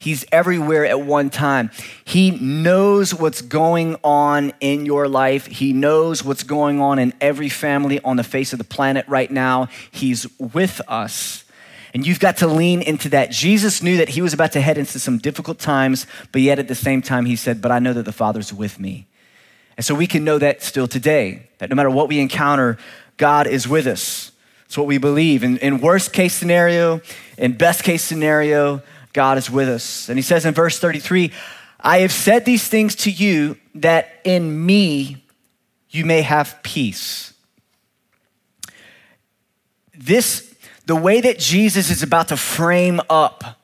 [0.00, 1.70] He's everywhere at one time.
[2.06, 5.44] He knows what's going on in your life.
[5.44, 9.30] He knows what's going on in every family on the face of the planet right
[9.30, 9.68] now.
[9.90, 11.44] He's with us.
[11.92, 13.30] And you've got to lean into that.
[13.30, 16.68] Jesus knew that he was about to head into some difficult times, but yet at
[16.68, 19.06] the same time, he said, But I know that the Father's with me.
[19.76, 22.78] And so we can know that still today, that no matter what we encounter,
[23.18, 24.32] God is with us.
[24.64, 25.44] It's what we believe.
[25.44, 27.02] In, in worst case scenario,
[27.36, 30.08] in best case scenario, God is with us.
[30.08, 31.32] And he says in verse 33
[31.82, 35.24] I have said these things to you that in me
[35.88, 37.32] you may have peace.
[39.94, 40.54] This,
[40.86, 43.60] the way that Jesus is about to frame up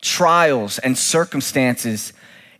[0.00, 2.12] trials and circumstances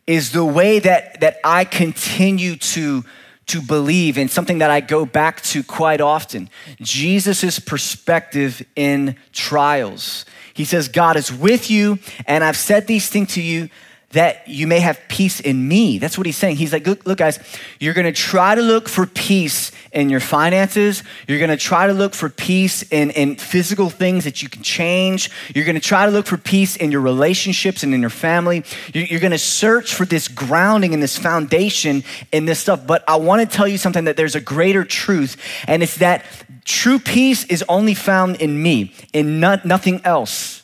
[0.06, 3.04] is the way that, that I continue to,
[3.46, 6.50] to believe and something that I go back to quite often.
[6.80, 10.24] Jesus' perspective in trials.
[10.54, 13.68] He says, God is with you, and I've said these things to you
[14.12, 15.98] that you may have peace in me.
[15.98, 16.56] That's what he's saying.
[16.56, 17.38] He's like, look, look guys,
[17.78, 21.04] you're gonna try to look for peace in your finances.
[21.28, 25.30] You're gonna try to look for peace in, in physical things that you can change.
[25.54, 28.64] You're gonna try to look for peace in your relationships and in your family.
[28.92, 32.84] You're, you're gonna search for this grounding and this foundation in this stuff.
[32.84, 35.36] But I wanna tell you something that there's a greater truth,
[35.68, 36.24] and it's that
[36.70, 40.60] true peace is only found in me, in not, nothing else.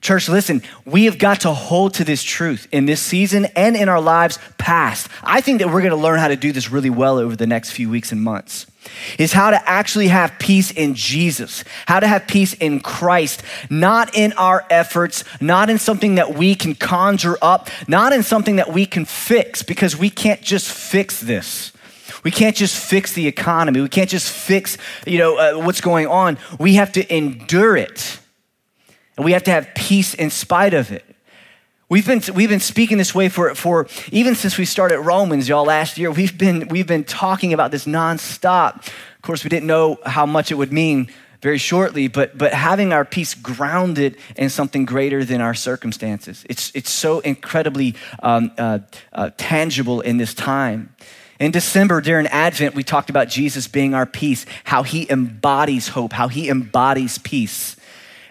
[0.00, 3.88] Church, listen, we have got to hold to this truth in this season and in
[3.88, 5.08] our lives past.
[5.22, 7.46] I think that we're going to learn how to do this really well over the
[7.46, 8.66] next few weeks and months.
[9.18, 14.14] Is how to actually have peace in Jesus, how to have peace in Christ, not
[14.14, 18.72] in our efforts, not in something that we can conjure up, not in something that
[18.72, 21.72] we can fix, because we can't just fix this.
[22.26, 23.80] We can't just fix the economy.
[23.80, 26.38] We can't just fix, you know, uh, what's going on.
[26.58, 28.18] We have to endure it.
[29.16, 31.04] And we have to have peace in spite of it.
[31.88, 35.66] We've been, we've been speaking this way for, for even since we started Romans, y'all,
[35.66, 36.10] last year.
[36.10, 38.88] We've been, we've been talking about this nonstop.
[38.88, 41.08] Of course, we didn't know how much it would mean
[41.42, 46.44] very shortly, but, but having our peace grounded in something greater than our circumstances.
[46.48, 48.80] It's, it's so incredibly um, uh,
[49.12, 50.92] uh, tangible in this time.
[51.38, 56.12] In December, during Advent, we talked about Jesus being our peace, how he embodies hope,
[56.12, 57.76] how he embodies peace.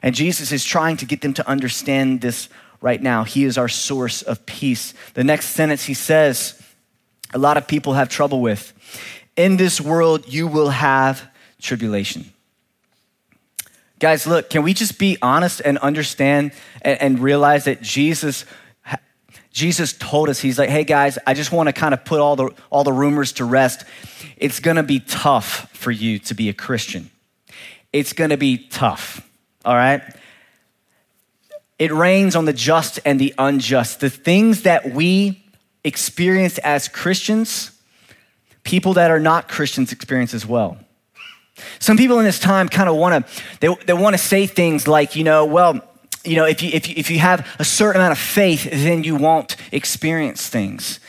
[0.01, 2.49] And Jesus is trying to get them to understand this
[2.81, 3.23] right now.
[3.23, 4.93] He is our source of peace.
[5.13, 6.61] The next sentence he says,
[7.33, 8.73] a lot of people have trouble with.
[9.35, 11.27] In this world, you will have
[11.61, 12.31] tribulation.
[13.99, 18.45] Guys, look, can we just be honest and understand and, and realize that Jesus
[19.55, 22.35] Jesus told us, he's like, hey guys, I just want to kind of put all
[22.35, 23.85] the, all the rumors to rest.
[24.35, 27.09] It's going to be tough for you to be a Christian.
[27.93, 29.25] It's going to be tough
[29.65, 30.01] all right?
[31.77, 33.99] It rains on the just and the unjust.
[33.99, 35.43] The things that we
[35.83, 37.71] experience as Christians,
[38.63, 40.77] people that are not Christians experience as well.
[41.79, 44.87] Some people in this time kind of want to they, they want to say things
[44.87, 45.81] like, you know, well,
[46.25, 49.03] you know, if you, if, you, if you have a certain amount of faith, then
[49.03, 50.99] you won't experience things.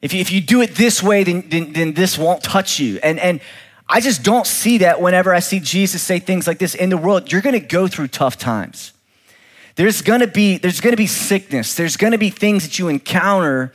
[0.00, 2.98] If you, if you do it this way, then, then, then this won't touch you.
[3.02, 3.40] And, and
[3.88, 6.96] I just don't see that whenever I see Jesus say things like this in the
[6.96, 7.30] world.
[7.30, 8.92] You're going to go through tough times.
[9.76, 11.74] There's going to be there's going to be sickness.
[11.74, 13.72] There's going to be things that you encounter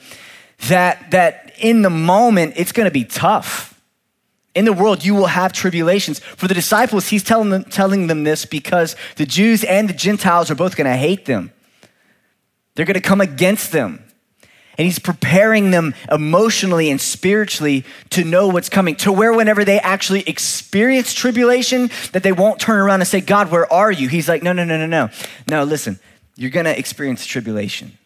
[0.68, 3.79] that that in the moment it's going to be tough.
[4.56, 6.20] In the world, you will have tribulations.
[6.20, 10.50] For the disciples, he's telling them, telling them this because the Jews and the Gentiles
[10.50, 11.52] are both going to hate them.
[12.76, 14.04] They're going to come against them.
[14.78, 19.78] And he's preparing them emotionally and spiritually to know what's coming, to where whenever they
[19.78, 24.08] actually experience tribulation, that they won't turn around and say, God, where are you?
[24.08, 25.10] He's like, no, no, no, no, no.
[25.50, 26.00] No, listen,
[26.38, 27.98] you're gonna experience tribulation.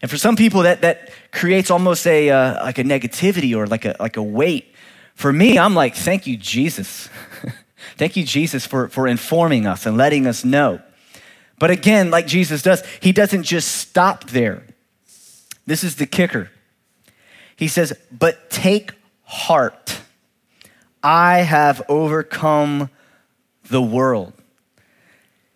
[0.00, 3.84] And for some people, that, that creates almost a, uh, like a negativity or like
[3.84, 4.74] a, like a weight.
[5.14, 7.08] For me, I'm like, thank you, Jesus.
[7.96, 10.80] thank you, Jesus, for, for informing us and letting us know.
[11.58, 14.64] But again, like Jesus does, he doesn't just stop there.
[15.66, 16.50] This is the kicker.
[17.54, 18.92] He says, But take
[19.24, 20.00] heart.
[21.02, 22.90] I have overcome
[23.68, 24.32] the world.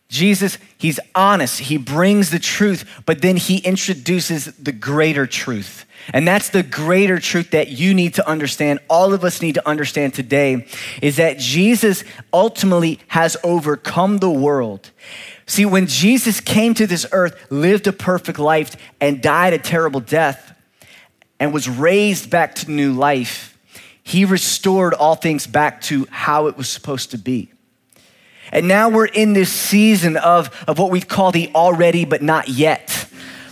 [0.09, 1.61] Jesus, he's honest.
[1.61, 5.87] He brings the truth, but then he introduces the greater truth.
[6.13, 8.81] And that's the greater truth that you need to understand.
[8.91, 10.67] All of us need to understand today
[11.01, 14.91] is that Jesus ultimately has overcome the world.
[15.47, 20.01] See, when Jesus came to this earth, lived a perfect life, and died a terrible
[20.01, 20.55] death,
[21.39, 23.59] and was raised back to new life,
[24.03, 27.51] he restored all things back to how it was supposed to be.
[28.53, 32.49] And now we're in this season of, of what we call the already but not
[32.49, 33.04] yet.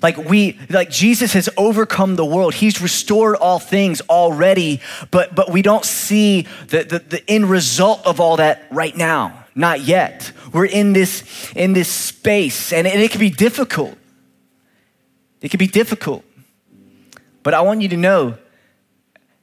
[0.03, 2.55] Like we, like Jesus has overcome the world.
[2.55, 8.05] He's restored all things already, but but we don't see the, the, the end result
[8.05, 9.43] of all that right now.
[9.55, 10.33] Not yet.
[10.53, 13.97] We're in this, in this space, and, and it can be difficult.
[15.41, 16.25] It can be difficult.
[17.43, 18.39] But I want you to know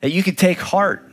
[0.01, 1.09] that you can take heart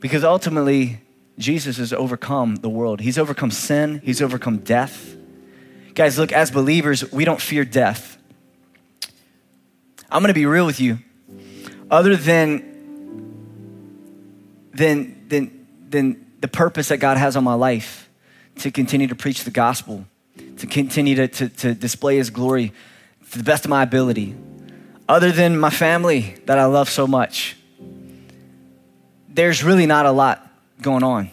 [0.00, 1.00] because ultimately,
[1.38, 3.00] Jesus has overcome the world.
[3.00, 5.16] He's overcome sin, He's overcome death.
[5.94, 8.16] Guys, look, as believers, we don't fear death.
[10.10, 10.98] I'm gonna be real with you.
[11.90, 12.64] Other than,
[14.72, 18.08] than, than, than the purpose that God has on my life
[18.56, 20.04] to continue to preach the gospel,
[20.58, 22.72] to continue to, to, to display His glory
[23.32, 24.34] to the best of my ability,
[25.08, 27.56] other than my family that I love so much,
[29.28, 30.46] there's really not a lot
[30.80, 31.30] going on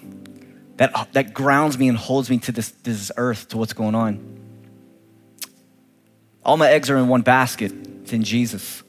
[0.78, 4.38] that, that grounds me and holds me to this, this earth, to what's going on.
[6.46, 7.74] All my eggs are in one basket,
[8.08, 8.84] it's in Jesus.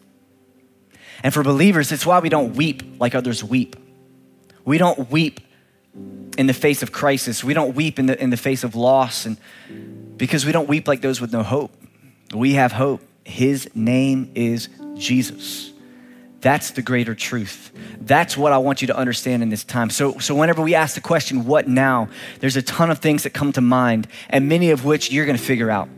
[1.24, 3.74] And for believers, it's why we don't weep like others weep.
[4.64, 5.40] We don't weep
[6.36, 7.42] in the face of crisis.
[7.42, 9.36] We don't weep in the, in the face of loss, and
[10.16, 11.72] because we don't weep like those with no hope.
[12.32, 13.00] We have hope.
[13.24, 15.72] His name is Jesus.
[16.40, 17.72] That's the greater truth.
[18.00, 19.90] That's what I want you to understand in this time.
[19.90, 22.08] So, so whenever we ask the question, what now?
[22.38, 25.38] There's a ton of things that come to mind, and many of which you're gonna
[25.38, 25.88] figure out.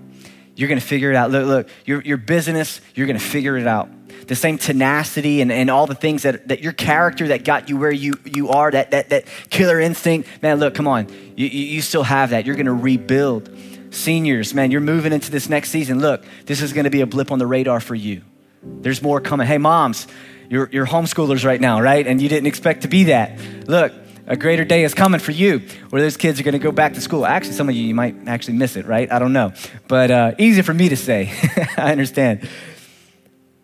[0.61, 1.31] You're gonna figure it out.
[1.31, 3.89] Look, look, your, your business, you're gonna figure it out
[4.31, 7.77] the same tenacity and, and all the things that, that your character that got you
[7.77, 11.09] where you, you are, that, that, that killer instinct, man, look, come on.
[11.37, 12.47] You, you still have that.
[12.47, 13.51] You're going to rebuild.
[13.91, 15.99] Seniors, man, you're moving into this next season.
[15.99, 18.23] Look, this is going to be a blip on the radar for you.
[18.63, 19.49] There's more coming.
[19.49, 20.07] Hey, moms,
[20.49, 22.07] you're, you're homeschoolers right now, right?
[22.07, 23.37] And you didn't expect to be that.
[23.67, 23.93] Look,
[24.31, 25.59] a greater day is coming for you
[25.91, 27.27] where those kids are going to go back to school.
[27.27, 29.11] Actually, some of you, you might actually miss it, right?
[29.11, 29.53] I don't know.
[29.89, 31.33] But uh, easy for me to say.
[31.77, 32.49] I understand.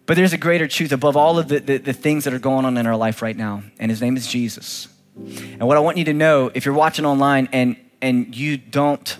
[0.06, 2.64] But there's a greater truth above all of the, the, the, things that are going
[2.64, 4.88] on in our life right now, and his name is Jesus.
[5.16, 9.16] And what I want you to know, if you're watching online and, and you don't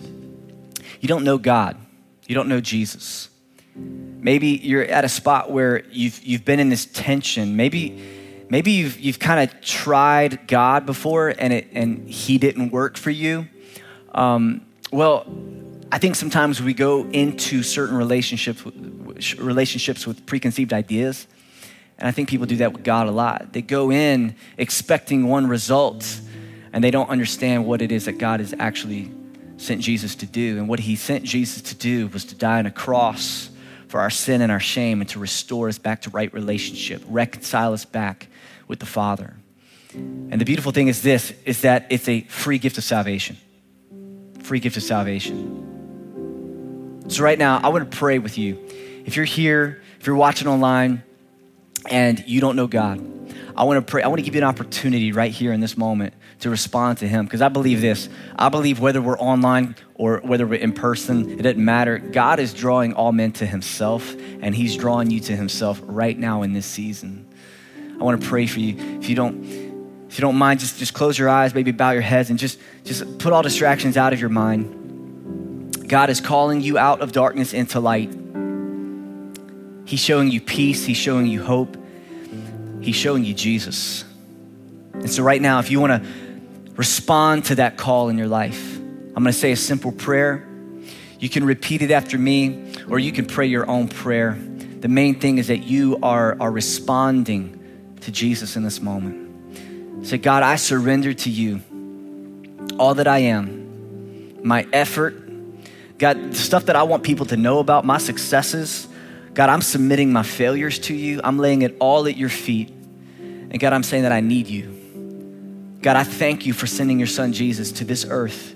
[0.99, 1.77] you don't know God,
[2.27, 3.29] you don't know Jesus.
[3.75, 7.55] Maybe you're at a spot where you've you've been in this tension.
[7.55, 8.16] Maybe
[8.49, 13.11] maybe you've you've kind of tried God before and it and he didn't work for
[13.11, 13.47] you.
[14.13, 15.25] Um, well,
[15.91, 18.65] I think sometimes we go into certain relationships,
[19.37, 21.27] relationships with preconceived ideas.
[21.97, 23.53] And I think people do that with God a lot.
[23.53, 26.19] They go in expecting one result,
[26.73, 29.11] and they don't understand what it is that God has actually
[29.57, 30.57] sent Jesus to do.
[30.57, 33.49] And what he sent Jesus to do was to die on a cross
[33.87, 37.73] for our sin and our shame and to restore us back to right relationship, reconcile
[37.73, 38.27] us back
[38.67, 39.35] with the Father.
[39.93, 43.37] And the beautiful thing is this is that it's a free gift of salvation.
[44.43, 45.63] Free gift of salvation.
[47.09, 48.57] So, right now, I want to pray with you.
[49.05, 51.03] If you're here, if you're watching online,
[51.89, 52.99] and you don't know God,
[53.55, 54.03] I want to pray.
[54.03, 57.07] I want to give you an opportunity right here in this moment to respond to
[57.07, 58.07] Him because I believe this.
[58.35, 61.97] I believe whether we're online or whether we're in person, it doesn't matter.
[61.97, 66.43] God is drawing all men to Himself, and He's drawing you to Himself right now
[66.43, 67.26] in this season.
[67.99, 68.99] I want to pray for you.
[68.99, 69.43] If you don't,
[70.09, 72.59] if you don't mind, just just close your eyes, maybe bow your heads, and just
[72.83, 75.87] just put all distractions out of your mind.
[75.87, 78.13] God is calling you out of darkness into light.
[79.85, 81.77] He's showing you peace, He's showing you hope,
[82.81, 84.03] He's showing you Jesus.
[84.93, 86.09] And so, right now, if you want to
[86.75, 90.47] respond to that call in your life, I'm going to say a simple prayer.
[91.19, 94.37] You can repeat it after me, or you can pray your own prayer.
[94.79, 97.56] the main thing is that you are, are responding
[98.07, 100.07] to Jesus in this moment.
[100.07, 101.59] Say, God, I surrender to you
[102.79, 105.13] all that I am, my effort,
[105.97, 108.87] God, stuff that I want people to know about, my successes.
[109.33, 111.19] God, I'm submitting my failures to you.
[111.21, 112.69] I'm laying it all at your feet.
[113.19, 115.77] And God, I'm saying that I need you.
[115.81, 118.55] God, I thank you for sending your son Jesus to this earth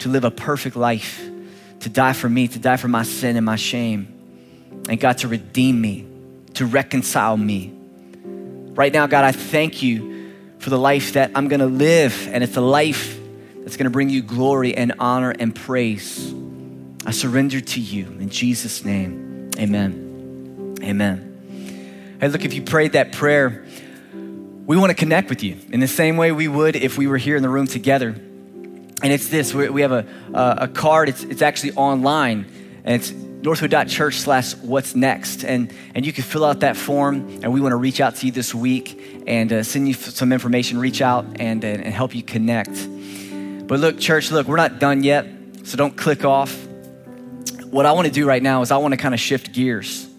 [0.00, 1.26] to live a perfect life,
[1.80, 4.82] to die for me, to die for my sin and my shame.
[4.90, 6.06] And God, to redeem me,
[6.54, 7.79] to reconcile me.
[8.72, 12.56] Right now, God, I thank you for the life that I'm gonna live, and it's
[12.56, 13.18] a life
[13.56, 16.32] that's gonna bring you glory and honor and praise.
[17.04, 19.50] I surrender to you in Jesus' name.
[19.58, 20.76] Amen.
[20.82, 22.18] Amen.
[22.20, 23.64] Hey, look, if you prayed that prayer,
[24.66, 27.16] we want to connect with you in the same way we would if we were
[27.16, 28.08] here in the room together.
[28.08, 32.46] And it's this we have a, a card, it's, it's actually online,
[32.84, 33.10] and it's
[33.42, 35.44] northwood.church slash what's next.
[35.44, 38.26] And, and you can fill out that form, and we want to reach out to
[38.26, 42.14] you this week and uh, send you some information, reach out and, and, and help
[42.14, 42.72] you connect.
[43.66, 45.26] But look, church, look, we're not done yet,
[45.64, 46.66] so don't click off
[47.70, 50.09] what I want to do right now is I want to kind of shift gears.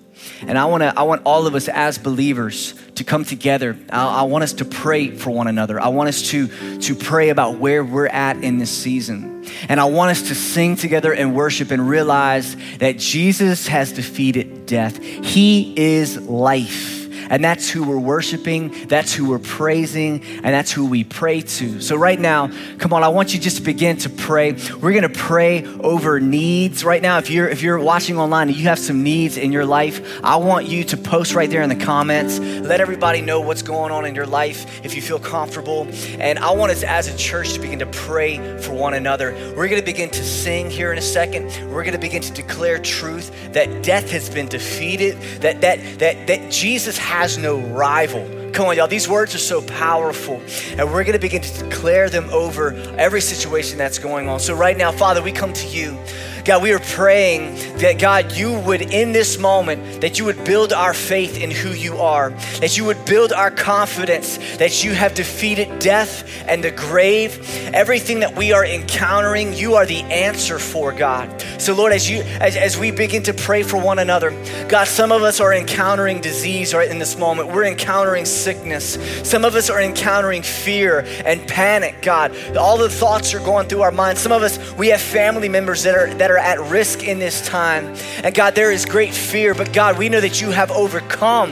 [0.48, 3.78] And I want to I want all of us as believers to come together.
[3.90, 5.80] I, I, want us to pray for one another.
[5.80, 9.46] I want us to to pray about where we're at in this season.
[9.70, 14.66] And I want us to sing together and worship and realize that Jesus has defeated
[14.66, 15.02] death.
[15.02, 17.01] He is life.
[17.32, 21.80] And that's who we're worshiping, that's who we're praising, and that's who we pray to.
[21.80, 24.52] So, right now, come on, I want you just to begin to pray.
[24.82, 26.84] We're gonna pray over needs.
[26.84, 29.66] Right now, if you're if you're watching online and you have some needs in your
[29.66, 32.38] life, I want you to post right there in the comments.
[32.40, 35.88] Let everybody know what's going on in your life if you feel comfortable.
[36.20, 39.32] And I want us as a church to begin to pray for one another.
[39.56, 41.50] We're gonna begin to sing here in a second.
[41.72, 46.52] We're gonna begin to declare truth that death has been defeated, that that that that
[46.52, 48.28] Jesus has has no rival.
[48.52, 48.88] Come on, y'all.
[48.88, 50.42] These words are so powerful.
[50.76, 54.40] And we're going to begin to declare them over every situation that's going on.
[54.40, 55.96] So, right now, Father, we come to you.
[56.44, 60.74] God, we are praying that God, you would in this moment, that you would build
[60.74, 65.14] our faith in who you are, that you would build our confidence that you have
[65.14, 67.40] defeated death and the grave.
[67.74, 71.30] Everything that we are encountering, you are the answer for God.
[71.62, 74.32] So Lord, as you as, as we begin to pray for one another,
[74.68, 77.50] God, some of us are encountering disease right in this moment.
[77.50, 78.98] We're encountering sickness.
[79.22, 82.36] Some of us are encountering fear and panic, God.
[82.58, 84.22] All the thoughts are going through our minds.
[84.22, 87.46] Some of us, we have family members that are that are at risk in this
[87.48, 87.96] time.
[88.24, 91.52] And God, there is great fear, but God, we know that you have overcome,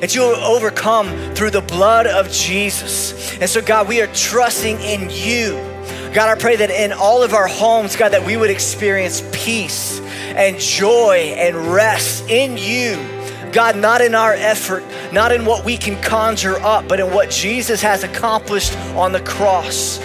[0.00, 3.38] that you overcome through the blood of Jesus.
[3.38, 5.69] And so, God, we are trusting in you.
[6.12, 10.00] God, I pray that in all of our homes, God, that we would experience peace
[10.00, 12.96] and joy and rest in you.
[13.52, 17.30] God, not in our effort, not in what we can conjure up, but in what
[17.30, 19.98] Jesus has accomplished on the cross.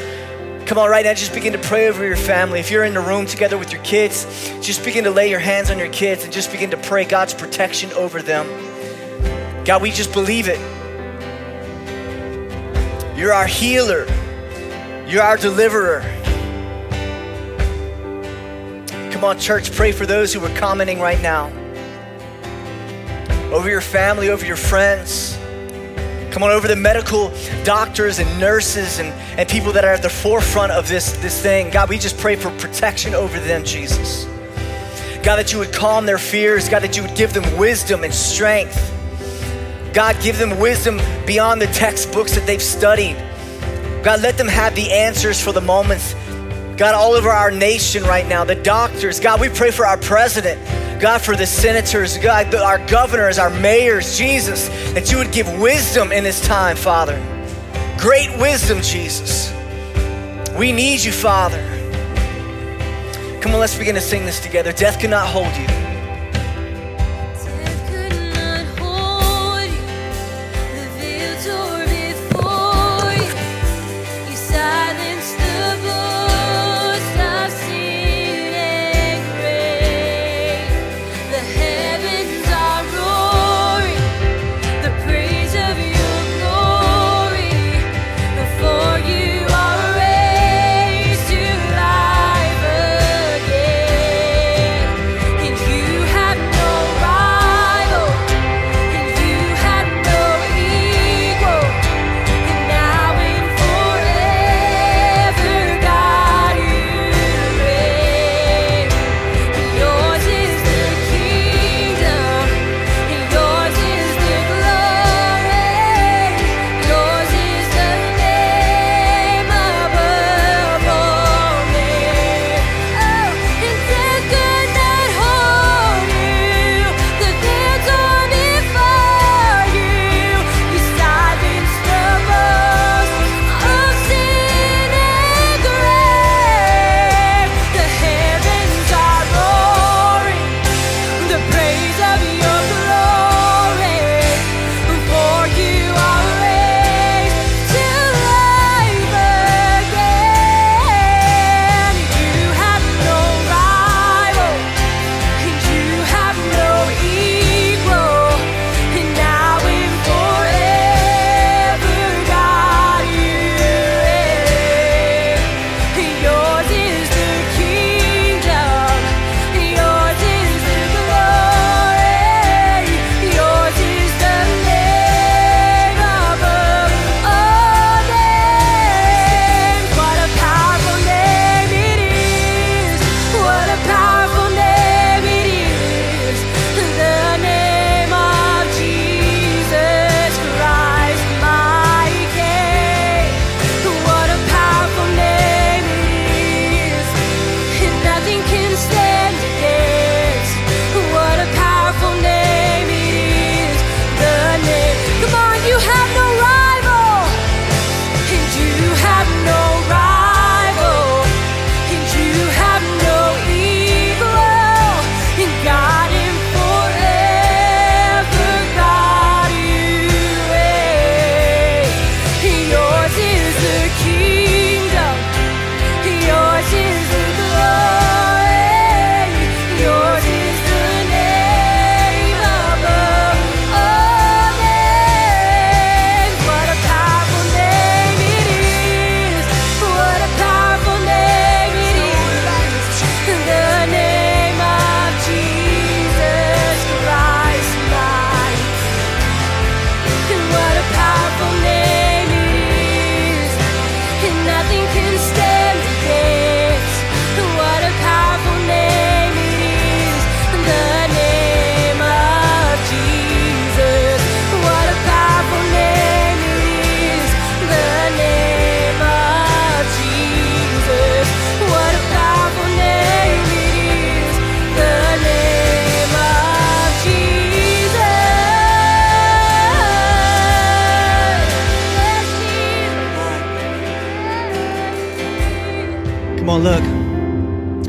[0.65, 2.59] Come on, right now, just begin to pray over your family.
[2.59, 4.25] If you're in the room together with your kids,
[4.61, 7.35] just begin to lay your hands on your kids and just begin to pray God's
[7.35, 8.47] protection over them.
[9.63, 10.59] God, we just believe it.
[13.15, 14.07] You're our healer,
[15.07, 16.01] you're our deliverer.
[19.11, 21.51] Come on, church, pray for those who are commenting right now
[23.51, 25.37] over your family, over your friends.
[26.31, 27.31] Come on, over the medical
[27.63, 31.69] doctors and nurses and, and people that are at the forefront of this, this thing.
[31.69, 34.25] God, we just pray for protection over them, Jesus.
[35.23, 36.67] God, that you would calm their fears.
[36.67, 38.91] God, that you would give them wisdom and strength.
[39.93, 43.15] God, give them wisdom beyond the textbooks that they've studied.
[44.05, 46.13] God, let them have the answers for the moments.
[46.77, 49.19] God, all over our nation right now, the doctors.
[49.19, 50.61] God, we pray for our president.
[51.01, 56.11] God, for the senators, God, our governors, our mayors, Jesus, that you would give wisdom
[56.11, 57.17] in this time, Father.
[57.97, 59.51] Great wisdom, Jesus.
[60.55, 61.57] We need you, Father.
[63.41, 64.71] Come on, let's begin to sing this together.
[64.71, 65.84] Death cannot hold you.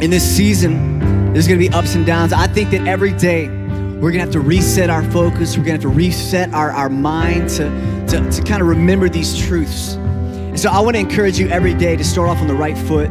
[0.00, 2.32] In this season, there's gonna be ups and downs.
[2.32, 5.82] I think that every day we're gonna have to reset our focus, we're gonna have
[5.82, 7.70] to reset our, our mind to,
[8.08, 9.94] to, to kind of remember these truths.
[9.94, 13.08] And so I wanna encourage you every day to start off on the right foot.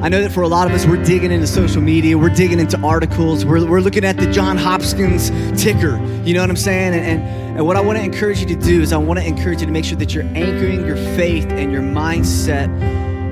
[0.00, 2.60] I know that for a lot of us, we're digging into social media, we're digging
[2.60, 5.30] into articles, we're, we're looking at the John Hopkins
[5.60, 6.94] ticker, you know what I'm saying?
[6.94, 9.66] And, and, and what I wanna encourage you to do is I wanna encourage you
[9.66, 12.68] to make sure that you're anchoring your faith and your mindset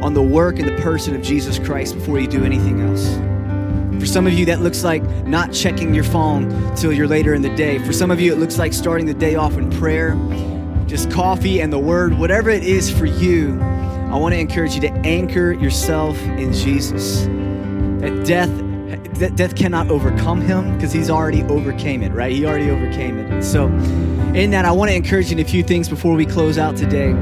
[0.02, 3.16] on the work and the person of Jesus Christ before you do anything else.
[4.00, 7.42] For some of you, that looks like not checking your phone till you're later in
[7.42, 7.78] the day.
[7.78, 10.14] For some of you, it looks like starting the day off in prayer,
[10.86, 13.60] just coffee and the word, whatever it is for you.
[13.60, 17.22] I want to encourage you to anchor yourself in Jesus.
[18.00, 18.50] That death
[19.18, 22.30] that death cannot overcome him because he's already overcame it, right?
[22.30, 23.30] He already overcame it.
[23.30, 23.66] And so,
[24.34, 26.76] in that, I want to encourage you in a few things before we close out
[26.76, 27.14] today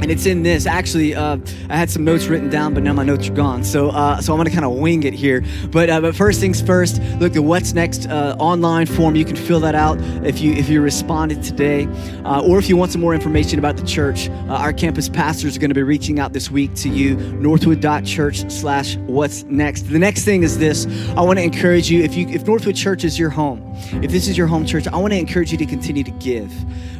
[0.00, 0.66] and it's in this.
[0.66, 1.38] Actually, uh,
[1.68, 3.64] I had some notes written down, but now my notes are gone.
[3.64, 5.44] So, uh, so I'm going to kind of wing it here.
[5.70, 7.00] But, uh, but first things first.
[7.18, 9.16] Look, the What's Next uh, online form.
[9.16, 11.86] You can fill that out if you if you responded today,
[12.24, 14.28] uh, or if you want some more information about the church.
[14.28, 17.16] Uh, our campus pastors are going to be reaching out this week to you.
[17.16, 19.82] Northwood.church/slash What's Next.
[19.82, 20.86] The next thing is this.
[21.16, 22.02] I want to encourage you.
[22.02, 23.69] If you if Northwood Church is your home,
[24.02, 26.52] if this is your home church, I want to encourage you to continue to give.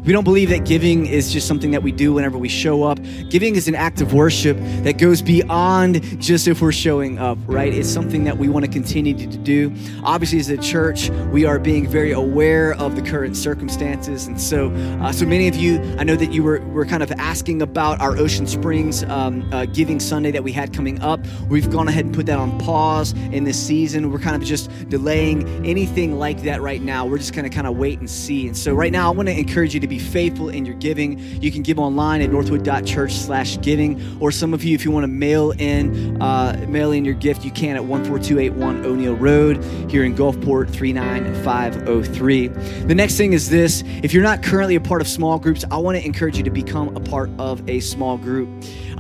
[0.05, 2.99] We don't believe that giving is just something that we do whenever we show up.
[3.29, 7.73] Giving is an act of worship that goes beyond just if we're showing up, right?
[7.73, 9.75] It's something that we want to continue to do.
[10.03, 14.27] Obviously, as a church, we are being very aware of the current circumstances.
[14.27, 14.71] And so,
[15.03, 18.01] uh, so many of you, I know that you were, were kind of asking about
[18.01, 21.21] our Ocean Springs um, uh, Giving Sunday that we had coming up.
[21.49, 24.11] We've gone ahead and put that on pause in this season.
[24.11, 27.07] We're kind of just delaying anything like that right now.
[27.07, 28.47] We're just going to kind of wait and see.
[28.47, 31.19] And so, right now, I want to encourage you to be faithful in your giving.
[31.43, 35.05] You can give online at northwood.church slash giving, or some of you, if you want
[35.05, 40.05] to mail in, uh, mail in your gift, you can at 14281 O'Neal Road here
[40.05, 42.49] in Gulfport 39503.
[42.49, 45.79] The next thing is this if you're not currently a part of small groups, I
[45.79, 48.49] want to encourage you to become a part of a small group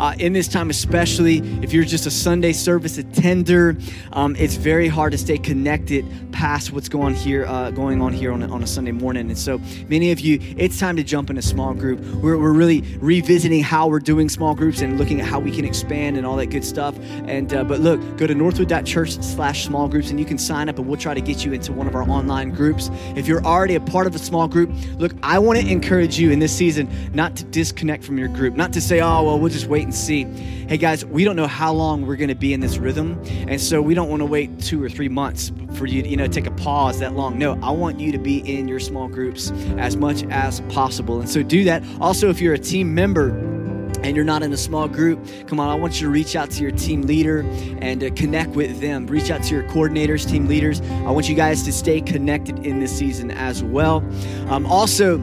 [0.00, 3.76] uh, in this time, especially if you're just a Sunday service attender.
[4.12, 8.32] Um, it's very hard to stay connected past what's going here, uh, going on here
[8.32, 9.28] on a, on a Sunday morning.
[9.28, 12.00] And so, many of you, it's time to jump in a small group.
[12.22, 15.64] We're, we're really revisiting how we're doing small groups and looking at how we can
[15.64, 16.96] expand and all that good stuff.
[17.26, 20.86] And uh, but look, go to northwood.church/slash small groups, and you can sign up, and
[20.86, 22.90] we'll try to get you into one of our online groups.
[23.16, 26.30] If you're already a part of a small group, look, I want to encourage you
[26.30, 29.50] in this season not to disconnect from your group, not to say, oh well, we'll
[29.50, 30.24] just wait and see.
[30.24, 33.60] Hey guys, we don't know how long we're going to be in this rhythm, and
[33.60, 36.28] so we don't want to wait two or three months for you to you know
[36.28, 37.38] take a pause that long.
[37.38, 41.28] No, I want you to be in your small groups as much as possible, and
[41.28, 41.82] so do that.
[42.00, 43.30] Also, if you're a team member
[44.02, 46.50] and you're not in a small group, come on, I want you to reach out
[46.52, 47.40] to your team leader
[47.80, 49.06] and uh, connect with them.
[49.06, 50.80] Reach out to your coordinators, team leaders.
[50.80, 54.04] I want you guys to stay connected in this season as well.
[54.48, 55.18] Um, also,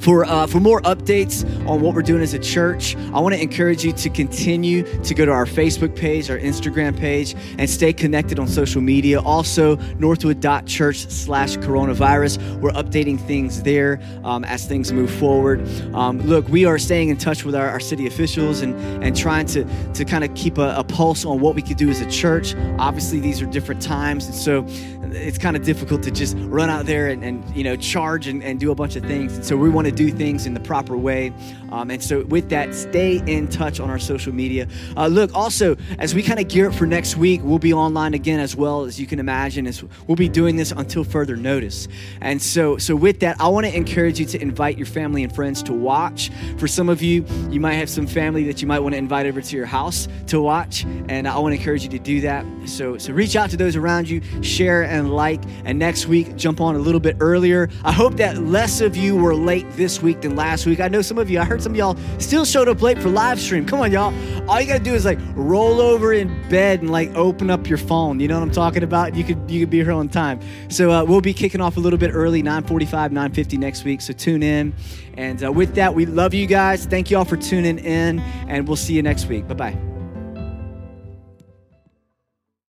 [0.00, 3.40] for, uh, for more updates on what we're doing as a church, I want to
[3.40, 7.92] encourage you to continue to go to our Facebook page, our Instagram page, and stay
[7.92, 9.20] connected on social media.
[9.20, 12.60] Also, northwood.church slash coronavirus.
[12.60, 15.66] We're updating things there um, as things move forward.
[15.94, 19.46] Um, look, we are staying in touch with our, our city officials and, and trying
[19.46, 22.10] to, to kind of keep a, a pulse on what we could do as a
[22.10, 22.54] church.
[22.78, 24.64] Obviously, these are different times, and so
[25.12, 28.42] it's kind of difficult to just run out there and, and you know charge and,
[28.42, 29.34] and do a bunch of things.
[29.34, 31.32] And so we want to do things in the proper way.
[31.70, 34.66] Um, and so with that, stay in touch on our social media.
[34.96, 38.14] Uh, look, also as we kind of gear up for next week, we'll be online
[38.14, 39.66] again as well as you can imagine.
[39.66, 41.88] As we'll be doing this until further notice.
[42.20, 45.34] And so so with that, I want to encourage you to invite your family and
[45.34, 46.30] friends to watch.
[46.56, 49.26] For some of you, you might have some family that you might want to invite
[49.26, 52.46] over to your house to watch, and I want to encourage you to do that.
[52.66, 55.42] So so reach out to those around you, share and like.
[55.64, 57.68] And next week, jump on a little bit earlier.
[57.84, 60.80] I hope that less of you were late this week than last week.
[60.80, 63.08] I know some of you, I heard some of y'all still showed up late for
[63.08, 63.64] live stream.
[63.64, 64.12] Come on, y'all.
[64.50, 67.78] All you gotta do is like roll over in bed and like open up your
[67.78, 68.20] phone.
[68.20, 69.14] You know what I'm talking about?
[69.14, 70.40] You could you could be here on time.
[70.68, 74.02] So uh, we'll be kicking off a little bit early, 9:45, 9:50 next week.
[74.02, 74.74] So tune in.
[75.14, 76.84] And uh, with that, we love you guys.
[76.84, 79.48] Thank you all for tuning in, and we'll see you next week.
[79.48, 79.97] Bye bye.